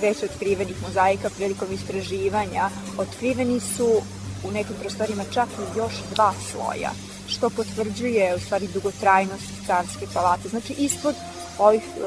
[0.00, 4.02] već otkrivenih mozaika prilikom istraživanja otkriveni su
[4.44, 6.90] u nekim prostorima čak i još dva sloja,
[7.26, 10.48] što potvrđuje u stvari dugotrajnost carske palate.
[10.48, 11.14] Znači ispod
[11.58, 12.00] ovih e,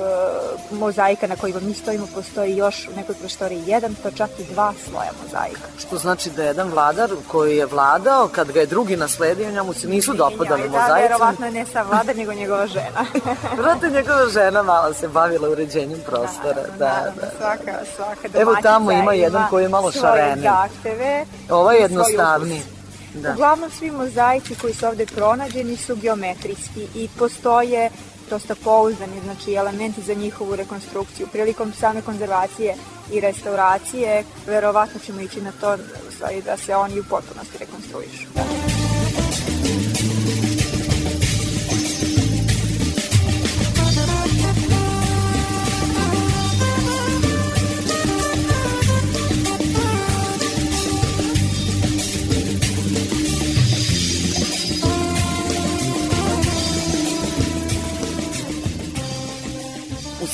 [0.75, 4.73] mozaika na kojima mi stojimo postoji još u nekoj prostoriji jedan, pa čak i dva
[4.85, 5.61] sloja mozaika.
[5.79, 9.87] Što znači da jedan vladar koji je vladao, kad ga je drugi nasledio, njemu se
[9.87, 11.01] nisu dopadali Da, mozaici.
[11.01, 13.05] verovatno ne sa vladar, nego njegova žena.
[13.57, 16.61] Vrlo njegova žena malo se bavila uređenjem prostora.
[16.77, 17.31] Da, da.
[17.37, 20.43] Svaka, svaka domaćica Evo tamo ima jedan koji je malo šareniji.
[20.43, 21.25] zahteve.
[21.49, 22.59] Ovo je svoj jednostavniji.
[22.61, 22.81] ukus.
[23.13, 23.31] Da.
[23.31, 27.89] Uglavnom svi mozaici koji su ovde pronađeni su geometrijski i postoje
[28.31, 31.27] dosta pouzdani, znači elementi za njihovu rekonstrukciju.
[31.31, 32.75] Prilikom same konzervacije
[33.13, 35.77] i restauracije, verovatno ćemo ići na to
[36.15, 38.80] stvari, da se oni u potpunosti rekonstruišu.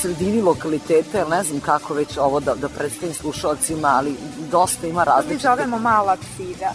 [0.07, 4.15] Sredini lokaliteta, ne znam kako već ovo da, da predstavim slušalcima, ali
[4.51, 6.71] dosta ima To mi zovemo mala psida.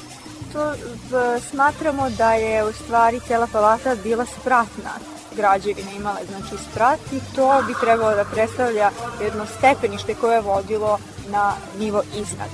[0.53, 0.73] To
[1.11, 4.91] v, smatramo da je u stvari cela palata bila spratna
[5.37, 8.91] građevina imala je znači sprat i to bi trebalo da predstavlja
[9.23, 10.99] jedno stepenište koje je vodilo
[11.29, 12.51] na nivo iznad.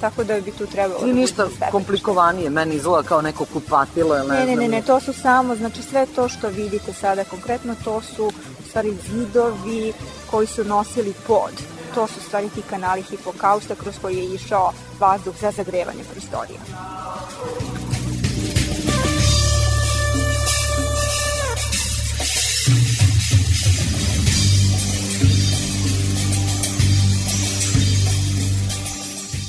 [0.00, 4.28] Tako da bi tu trebalo Nije da ništa komplikovanije, meni izgleda kao neko kupatilo, ili
[4.28, 4.58] ne, Ne, ne, znam.
[4.58, 8.32] ne, ne, to su samo, znači sve to što vidite sada konkretno, to su
[8.70, 9.92] stvari zidovi
[10.30, 11.54] koji su nosili pod.
[11.94, 16.60] To su stvari ti kanali hipokausta kroz koji je išao vazduh za zagrevanje prostorija.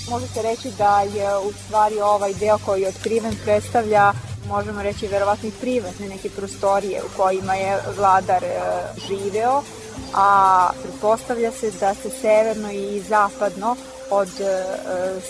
[0.09, 4.13] Može se reći da je u stvari ovaj deo koji je otkriven predstavlja
[4.51, 8.49] možemo reći verovatno i privatne neke prostorije u kojima je vladar e,
[9.07, 9.63] živeo,
[10.15, 13.75] a pretpostavlja se da se severno i zapadno
[14.09, 14.65] od e,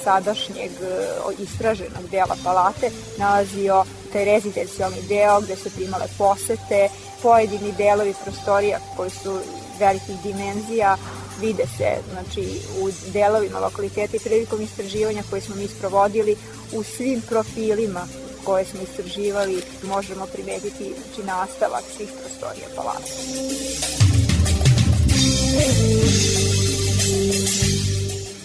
[0.03, 3.83] sadašnjeg e, istraženog dela palate nalazio
[4.13, 6.89] taj rezidencijalni deo gde su primale posete,
[7.21, 9.39] pojedini delovi prostorija koji su
[9.79, 10.97] velikih dimenzija
[11.41, 16.35] vide se znači, u delovima lokaliteta i prilikom istraživanja koje smo mi sprovodili
[16.73, 18.07] u svim profilima
[18.45, 23.03] koje smo istraživali možemo primetiti znači, nastavak svih prostorija palata.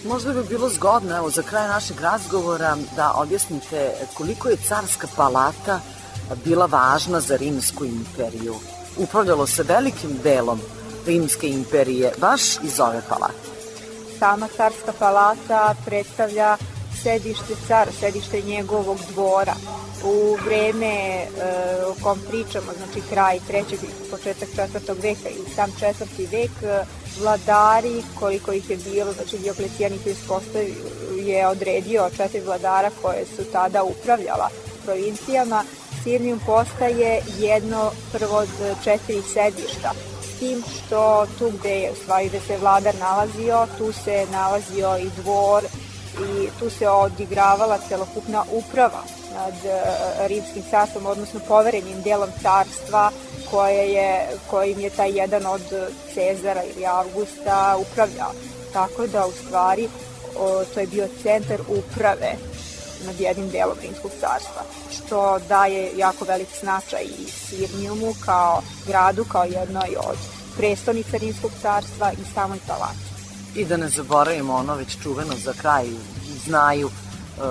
[0.07, 5.79] Možda bi bilo zgodno, evo, za kraj našeg razgovora da objasnite koliko je carska palata
[6.45, 8.55] bila važna za rimsku imperiju.
[8.97, 10.61] Upravljalo se velikim delom
[11.05, 13.47] rimske imperije baš iz ove palate.
[14.19, 16.57] Sama carska palata predstavlja
[17.03, 19.53] sedište cara, sedište njegovog dvora.
[20.03, 21.27] U vreme e,
[21.85, 26.85] o kom pričamo, znači kraj trećeg i početak četvrtog veka i sam četvrti vek, e,
[27.19, 30.01] vladari, koliko ih je bilo, znači Dioklecijan ih
[31.15, 34.49] je odredio četiri vladara koje su tada upravljala
[34.85, 35.63] provincijama.
[36.03, 38.49] Sirmium postaje jedno prvo od
[38.83, 39.93] četiri sedišta
[40.39, 45.09] tim što tu gde je u stvari gde se vladar nalazio, tu se nalazio i
[45.21, 45.63] dvor
[46.19, 49.03] i tu se odigravala celokupna uprava
[49.37, 53.11] nad e, rimskim carstvom, odnosno poverenim delom carstva
[53.51, 55.61] koje je, kojim je taj jedan od
[56.13, 58.31] Cezara ili Augusta upravljao.
[58.73, 59.89] Tako da u stvari
[60.39, 62.31] o, to je bio centar uprave
[63.05, 64.61] nad jednim delom Rimskog carstva,
[64.91, 70.17] što daje jako velik značaj i Sirnijumu kao gradu, kao jednoj od
[70.57, 73.07] prestonica Rimskog carstva i samoj palati.
[73.55, 75.85] I da ne zaboravimo ono već čuveno za kraj,
[76.45, 76.89] znaju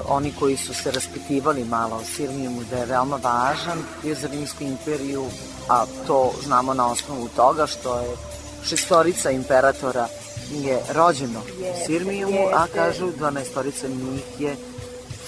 [0.09, 4.65] oni koji su se raspitivali malo o Sirmijumu da je veoma važan bio za Rimsku
[4.65, 5.25] imperiju,
[5.69, 8.17] a to znamo na osnovu toga što je
[8.65, 10.09] šestorica imperatora
[10.51, 14.57] je rođeno u Sirmijumu, a kažu 12 njih je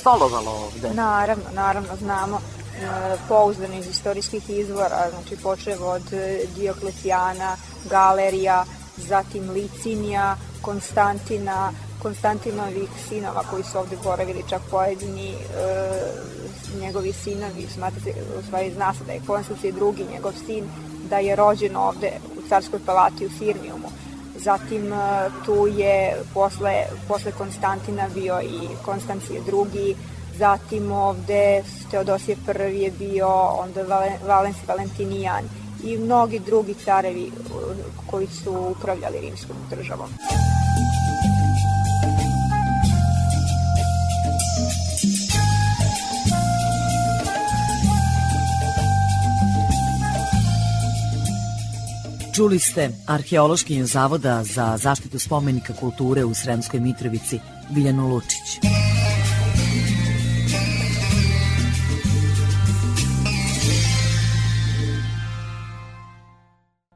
[0.00, 0.90] stolovalo ovde.
[0.94, 7.56] Naravno, naravno, znamo e, pouzdano iz istorijskih izvora, znači počev od e, Dioklecijana,
[7.90, 8.64] Galerija,
[8.96, 11.72] zatim Licinija, Konstantina,
[12.02, 15.36] Konstantinovih sinova koji su ovde boravili, čak pojedini e,
[16.80, 20.64] njegovi sinovi, smatrate, u stvari zna se da je Konstancije drugi njegov sin,
[21.10, 23.88] da je rođen ovde u carskoj palati u Sirmijumu.
[24.36, 24.96] Zatim e,
[25.46, 29.96] tu je posle, posle Konstantina bio i Konstancije drugi,
[30.38, 35.44] zatim ovde Teodosije prvi je bio, onda Valen, Valens Valentinijan
[35.84, 37.32] i mnogi drugi carevi
[38.10, 40.08] koji su upravljali rimskom državom.
[52.38, 57.38] Čuli ste arheološkinju Zavoda za zaštitu spomenika kulture u Sremskoj Mitrovici,
[57.70, 58.60] Biljanu Lučić.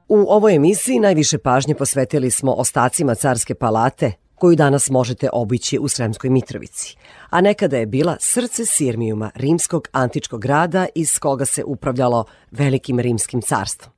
[0.08, 5.88] U ovoj emisiji najviše pažnje posvetili smo ostacima carske palate, koju danas možete obići u
[5.88, 6.96] Sremskoj Mitrovici,
[7.30, 13.42] a nekada je bila srce Sirmijuma, rimskog antičkog grada iz koga se upravljalo velikim rimskim
[13.42, 13.92] carstvom.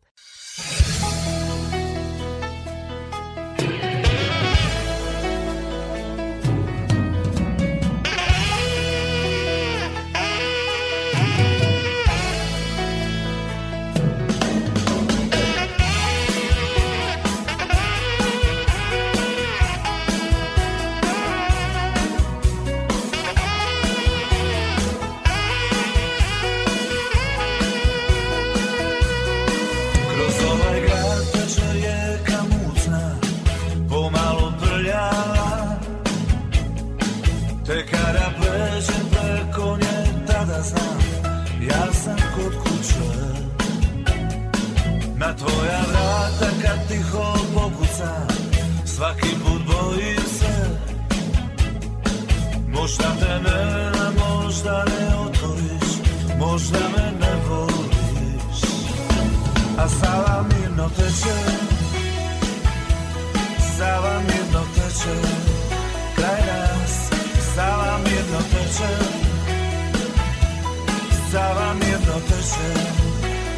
[72.24, 72.90] Mirno teče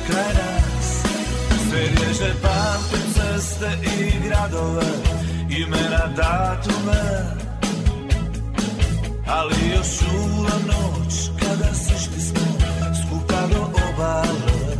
[0.07, 1.03] Kraj nas
[1.69, 4.87] Sve rježe pamtim ceste i gradove
[5.49, 7.37] Imena datume.
[9.27, 12.41] Ali još čula noć Kada sišli smo
[13.03, 14.77] skupa do obale.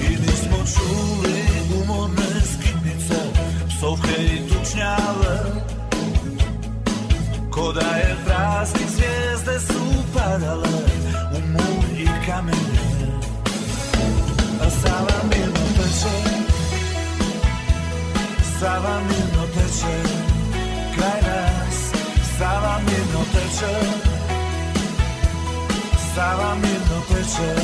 [0.00, 1.42] I nismo čuli
[1.82, 3.20] umorne skitnice,
[3.68, 5.62] psovke i tučnjave.
[7.50, 9.80] Ko da je praznik zvijezde su
[10.14, 10.68] padale
[11.36, 11.69] u mulj
[12.30, 13.10] i kamenje.
[14.60, 16.16] A Sava mirno teče,
[18.60, 19.96] Sava mirno teče,
[20.94, 21.78] kraj nas,
[22.38, 23.74] Sava mirno teče.
[26.14, 27.54] Sava mirno teče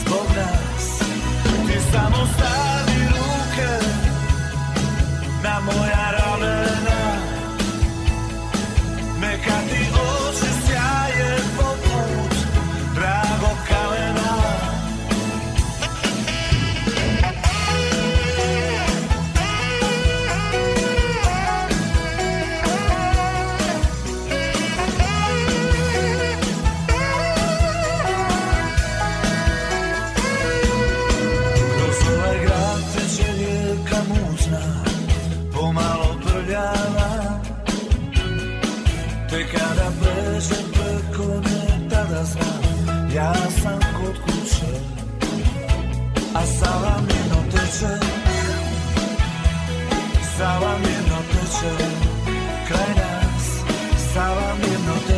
[0.00, 0.98] zbog nas.
[1.66, 3.72] Ti samo stavi ruke
[5.42, 5.60] na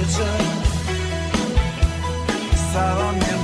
[0.09, 0.31] mirno teče
[2.73, 3.38] Sava mirno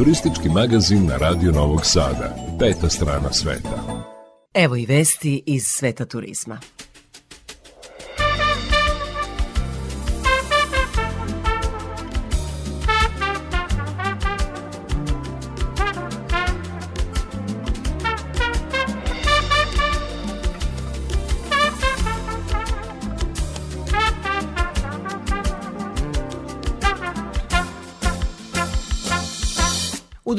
[0.00, 2.36] Turistički magazin na Radio Novog Sada.
[2.58, 4.04] Peta strana sveta.
[4.54, 6.58] Evo i vesti iz sveta turizma.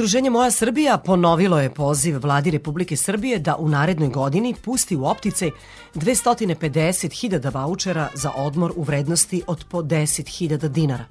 [0.02, 5.06] Udruženje Moja Srbija ponovilo je poziv vladi Republike Srbije da u narednoj godini pusti u
[5.06, 5.50] optice
[5.96, 11.06] 250.000 vaučera za odmor u vrednosti od po 10.000 dinara.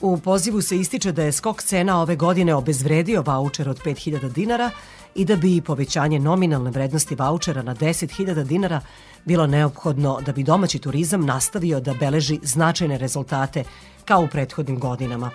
[0.00, 4.70] U pozivu se ističe da je skok cena ove godine obezvredio vaučer od 5.000 dinara
[5.14, 8.80] i da bi povećanje nominalne vrednosti vaučera na 10.000 dinara
[9.24, 13.64] bilo neophodno da bi domaći turizam nastavio da beleži značajne rezultate
[14.04, 15.30] kao u prethodnim godinama.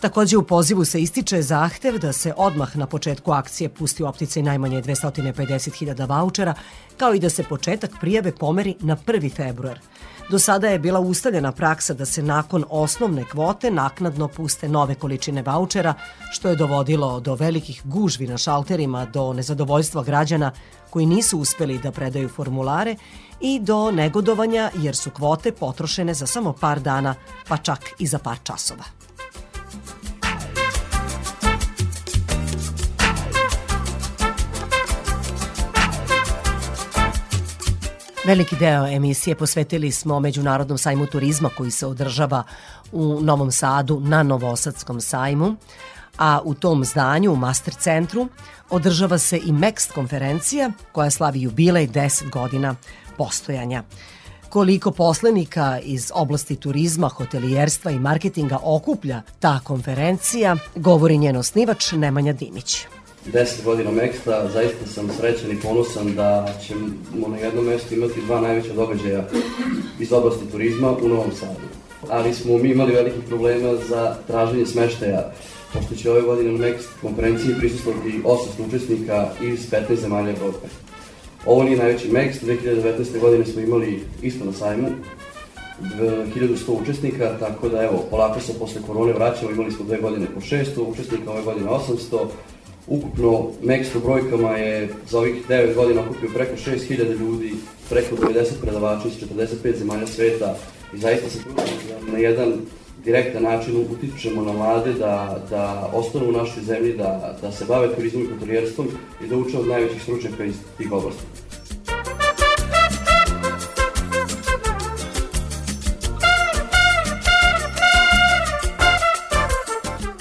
[0.00, 4.42] Takođe u pozivu se ističe zahtev da se odmah na početku akcije pusti u opticaj
[4.42, 6.54] najmanje 250.000 vaučera,
[6.96, 9.34] kao i da se početak prijave pomeri na 1.
[9.36, 9.78] februar.
[10.30, 15.42] Do sada je bila ustavljena praksa da se nakon osnovne kvote naknadno puste nove količine
[15.42, 15.94] vaučera,
[16.30, 20.52] što je dovodilo do velikih gužvi na šalterima, do nezadovoljstva građana
[20.90, 22.96] koji nisu uspeli da predaju formulare
[23.40, 27.14] i do negodovanja jer su kvote potrošene za samo par dana,
[27.48, 28.97] pa čak i za par časova.
[38.28, 42.42] Veliki deo emisije posvetili smo Međunarodnom sajmu turizma koji se održava
[42.92, 45.56] u Novom Sadu na Novosadskom sajmu,
[46.18, 48.28] a u tom zdanju, u Master centru,
[48.70, 52.74] održava se i MEXT konferencija koja slavi jubilej 10 godina
[53.16, 53.82] postojanja.
[54.48, 62.32] Koliko poslenika iz oblasti turizma, hotelijerstva i marketinga okuplja ta konferencija, govori njen osnivač Nemanja
[62.32, 62.86] Dimić.
[63.32, 68.40] 10 godina Meksta, zaista sam srećan i ponosan da ćemo na jednom mjestu imati dva
[68.40, 69.24] najveća događaja
[70.00, 71.68] iz oblasti turizma u Novom Sadu.
[72.10, 75.32] Ali smo mi imali velikih problema za traženje smeštaja,
[75.72, 80.66] pošto će ove godine na Mext konferenciji prisustovati 800 učesnika iz 15 zemalja Evrope.
[81.46, 83.20] Ovo nije najveći Mext, 2019.
[83.20, 84.88] godine smo imali isto na sajmu,
[86.34, 90.40] 1100 učesnika, tako da evo, polako se posle korone vraćamo, imali smo dve godine po
[90.40, 92.26] 600 učesnika, ove godine 800,
[92.88, 93.30] Ukupno
[93.96, 97.52] u brojkama je za ovih 9 godina okupio preko 6000 ljudi,
[97.90, 100.56] preko 90 predavača iz 45 zemalja sveta
[100.94, 102.52] i zaista se trudimo da na jedan
[103.04, 107.94] direktan način utičemo na mlade da, da ostanu u našoj zemlji, da, da se bave
[107.94, 108.88] turizmom i hotelijerstvom
[109.24, 111.22] i da uče od najvećih stručnjaka iz tih oblasti.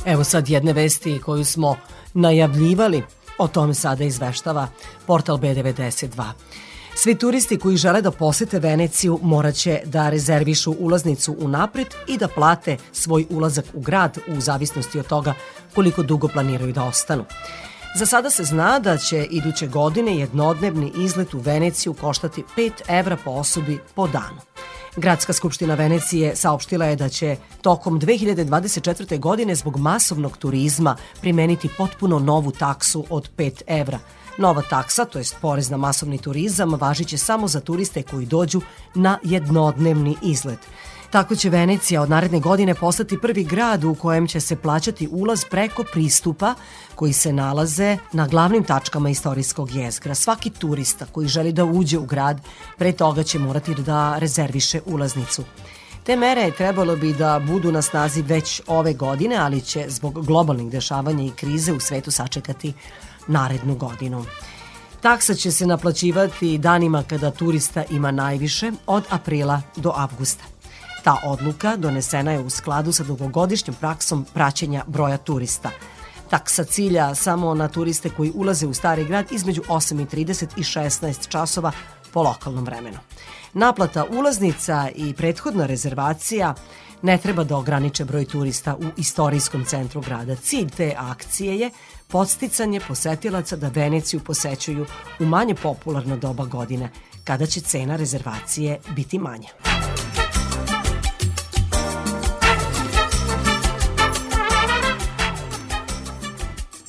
[0.05, 1.77] Evo sad jedne vesti koju smo
[2.17, 3.03] najavljivali,
[3.37, 4.67] o tome sada izveštava
[5.05, 6.23] portal B92.
[6.95, 12.77] Svi turisti koji žele da posete Veneciju moraće da rezervišu ulaznicu unapred i da plate
[12.91, 15.33] svoj ulazak u grad u zavisnosti od toga
[15.75, 17.25] koliko dugo planiraju da ostanu.
[17.95, 23.17] Za sada se zna da će iduće godine jednodnevni izlet u Veneciju koštati 5 evra
[23.23, 24.41] po osobi po danu.
[24.97, 29.19] Gradska skupština Venecije saopštila je da će tokom 2024.
[29.19, 33.99] godine zbog masovnog turizma primeniti potpuno novu taksu od 5 evra.
[34.37, 38.61] Nova taksa, to jest porez na masovni turizam, važiće samo za turiste koji dođu
[38.95, 40.59] na jednodnevni izlet.
[41.09, 45.45] Tako će Venecija od naredne godine postati prvi grad u kojem će se plaćati ulaz
[45.49, 46.53] preko pristupa
[46.95, 50.15] koji se nalaze na glavnim tačkama istorijskog jezgra.
[50.15, 52.41] Svaki turista koji želi da uđe u grad
[52.77, 55.43] pre toga će morati da rezerviše ulaznicu.
[56.03, 60.69] Te mere trebalo bi da budu na snazi već ove godine, ali će zbog globalnih
[60.71, 62.73] dešavanja i krize u svetu sačekati
[63.27, 64.25] narednu godinu.
[65.01, 70.56] Taksa će se naplaćivati danima kada turista ima najviše od aprila do avgusta.
[71.07, 75.71] Ta odluka donesena je u skladu sa dugogodišnjom praksom praćenja broja turista.
[76.29, 81.71] Taksa cilja samo na turiste koji ulaze u stari grad između 8.30 i 16 časova
[82.13, 82.97] po lokalnom vremenu.
[83.53, 86.53] Naplata ulaznica i prethodna rezervacija
[87.01, 90.35] ne treba da ograniče broj turista u istorijskom centru grada.
[90.35, 91.71] Cilj te akcije je
[92.07, 94.85] podsticanje posetilaca da Veneciju posećuju
[95.19, 96.89] u manje popularno doba godine,
[97.23, 99.49] kada će cena rezervacije biti manja.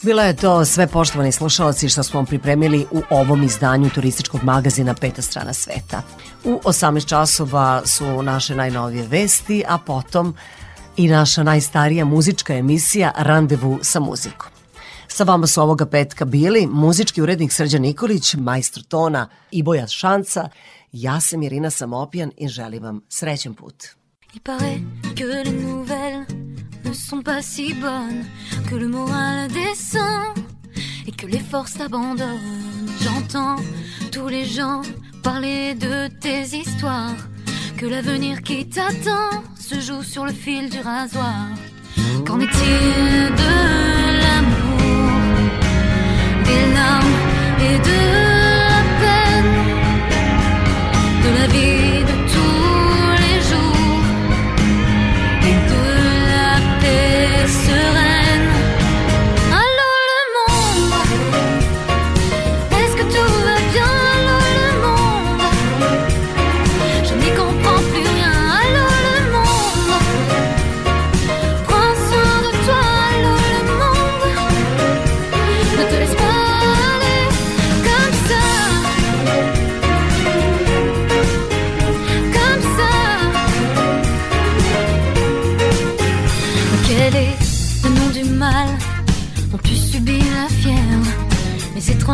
[0.09, 4.95] Bilo je to sve poštovani slušalci što smo vam pripremili u ovom izdanju turističkog magazina
[4.95, 6.03] Peta strana sveta.
[6.45, 10.37] U 18 časova su naše najnovije vesti, a potom
[10.97, 14.51] i naša najstarija muzička emisija Randevu sa muzikom.
[15.09, 20.49] Sa vama su ovoga petka bili muzički urednik Srđan Nikolić, majstor tona i Boja Šanca.
[20.93, 23.85] Ja sam Irina Samopijan i želim vam srećan put.
[24.35, 24.81] Il paraît
[25.17, 26.48] que les nouvelles
[26.89, 28.25] ne sont pas si bonnes,
[28.69, 30.39] que le moral descend
[31.07, 32.89] et que les forces abandonnent.
[33.03, 33.57] J'entends
[34.11, 34.83] tous les gens
[35.23, 37.17] parler de tes histoires,
[37.77, 41.49] que l'avenir qui t'attend se joue sur le fil du rasoir.
[42.27, 43.55] Qu'en est-il de
[44.23, 45.11] l'amour,
[46.45, 47.19] des larmes
[47.61, 48.01] et de
[48.69, 49.53] la peine,
[51.25, 51.88] de la vie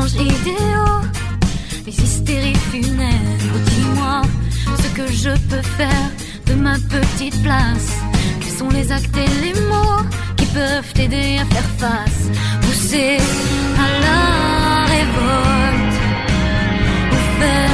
[0.02, 1.02] idéaux,
[1.86, 3.58] les hystéries funèbres.
[3.66, 4.22] Dis-moi
[4.82, 6.10] ce que je peux faire
[6.46, 7.90] de ma petite place.
[8.40, 10.02] Quels sont les actes et les mots
[10.36, 12.30] qui peuvent t'aider à faire face?
[12.62, 13.18] Pousser
[13.78, 15.96] à la révolte
[17.12, 17.73] Ou faire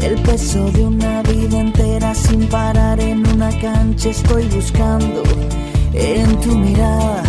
[0.00, 4.10] el peso de una vida entera sin parar en una cancha.
[4.10, 5.22] Estoy buscando
[5.94, 7.22] en tu mirada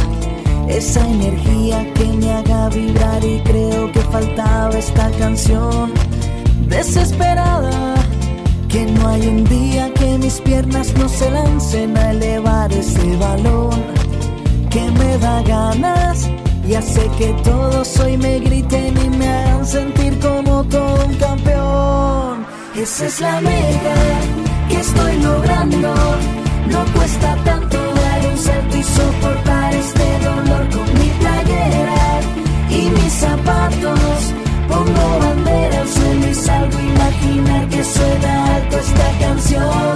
[0.68, 5.92] esa energía que me haga vibrar y creo que faltaba esta canción
[6.68, 7.96] desesperada.
[8.68, 13.80] Que no hay un día que mis piernas no se lancen a elevar ese balón
[14.72, 16.28] que me da ganas
[16.68, 22.46] y hace que todos hoy me griten y me hagan sentir como un campeón.
[22.76, 23.96] Esa es la meta
[24.70, 25.94] que estoy logrando.
[26.68, 32.22] No cuesta tanto dar un salto y soportar este dolor con mi playera
[32.70, 34.34] y mis zapatos.
[34.68, 39.94] Pongo bandera al suelo y imaginar que suena alto esta canción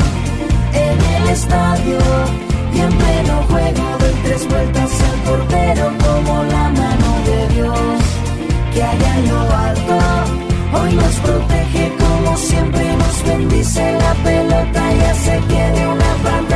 [0.73, 1.99] en el estadio
[2.73, 7.99] y en pleno juego doy tres vueltas al portero como la mano de Dios
[8.73, 9.96] que allá en lo alto
[10.81, 16.46] hoy nos protege como siempre nos bendice la pelota y hace que de una patada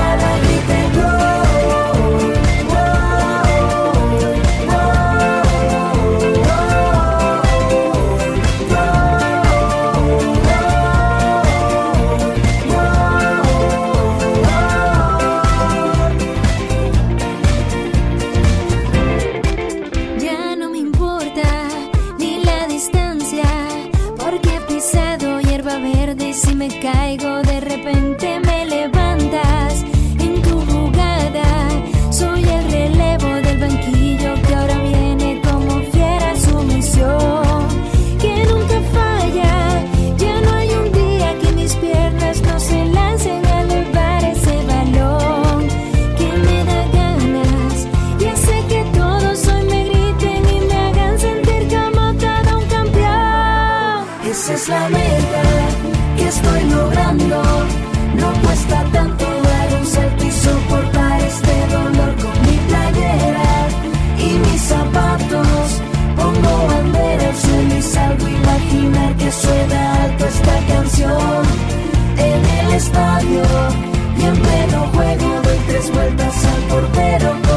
[77.11, 77.50] little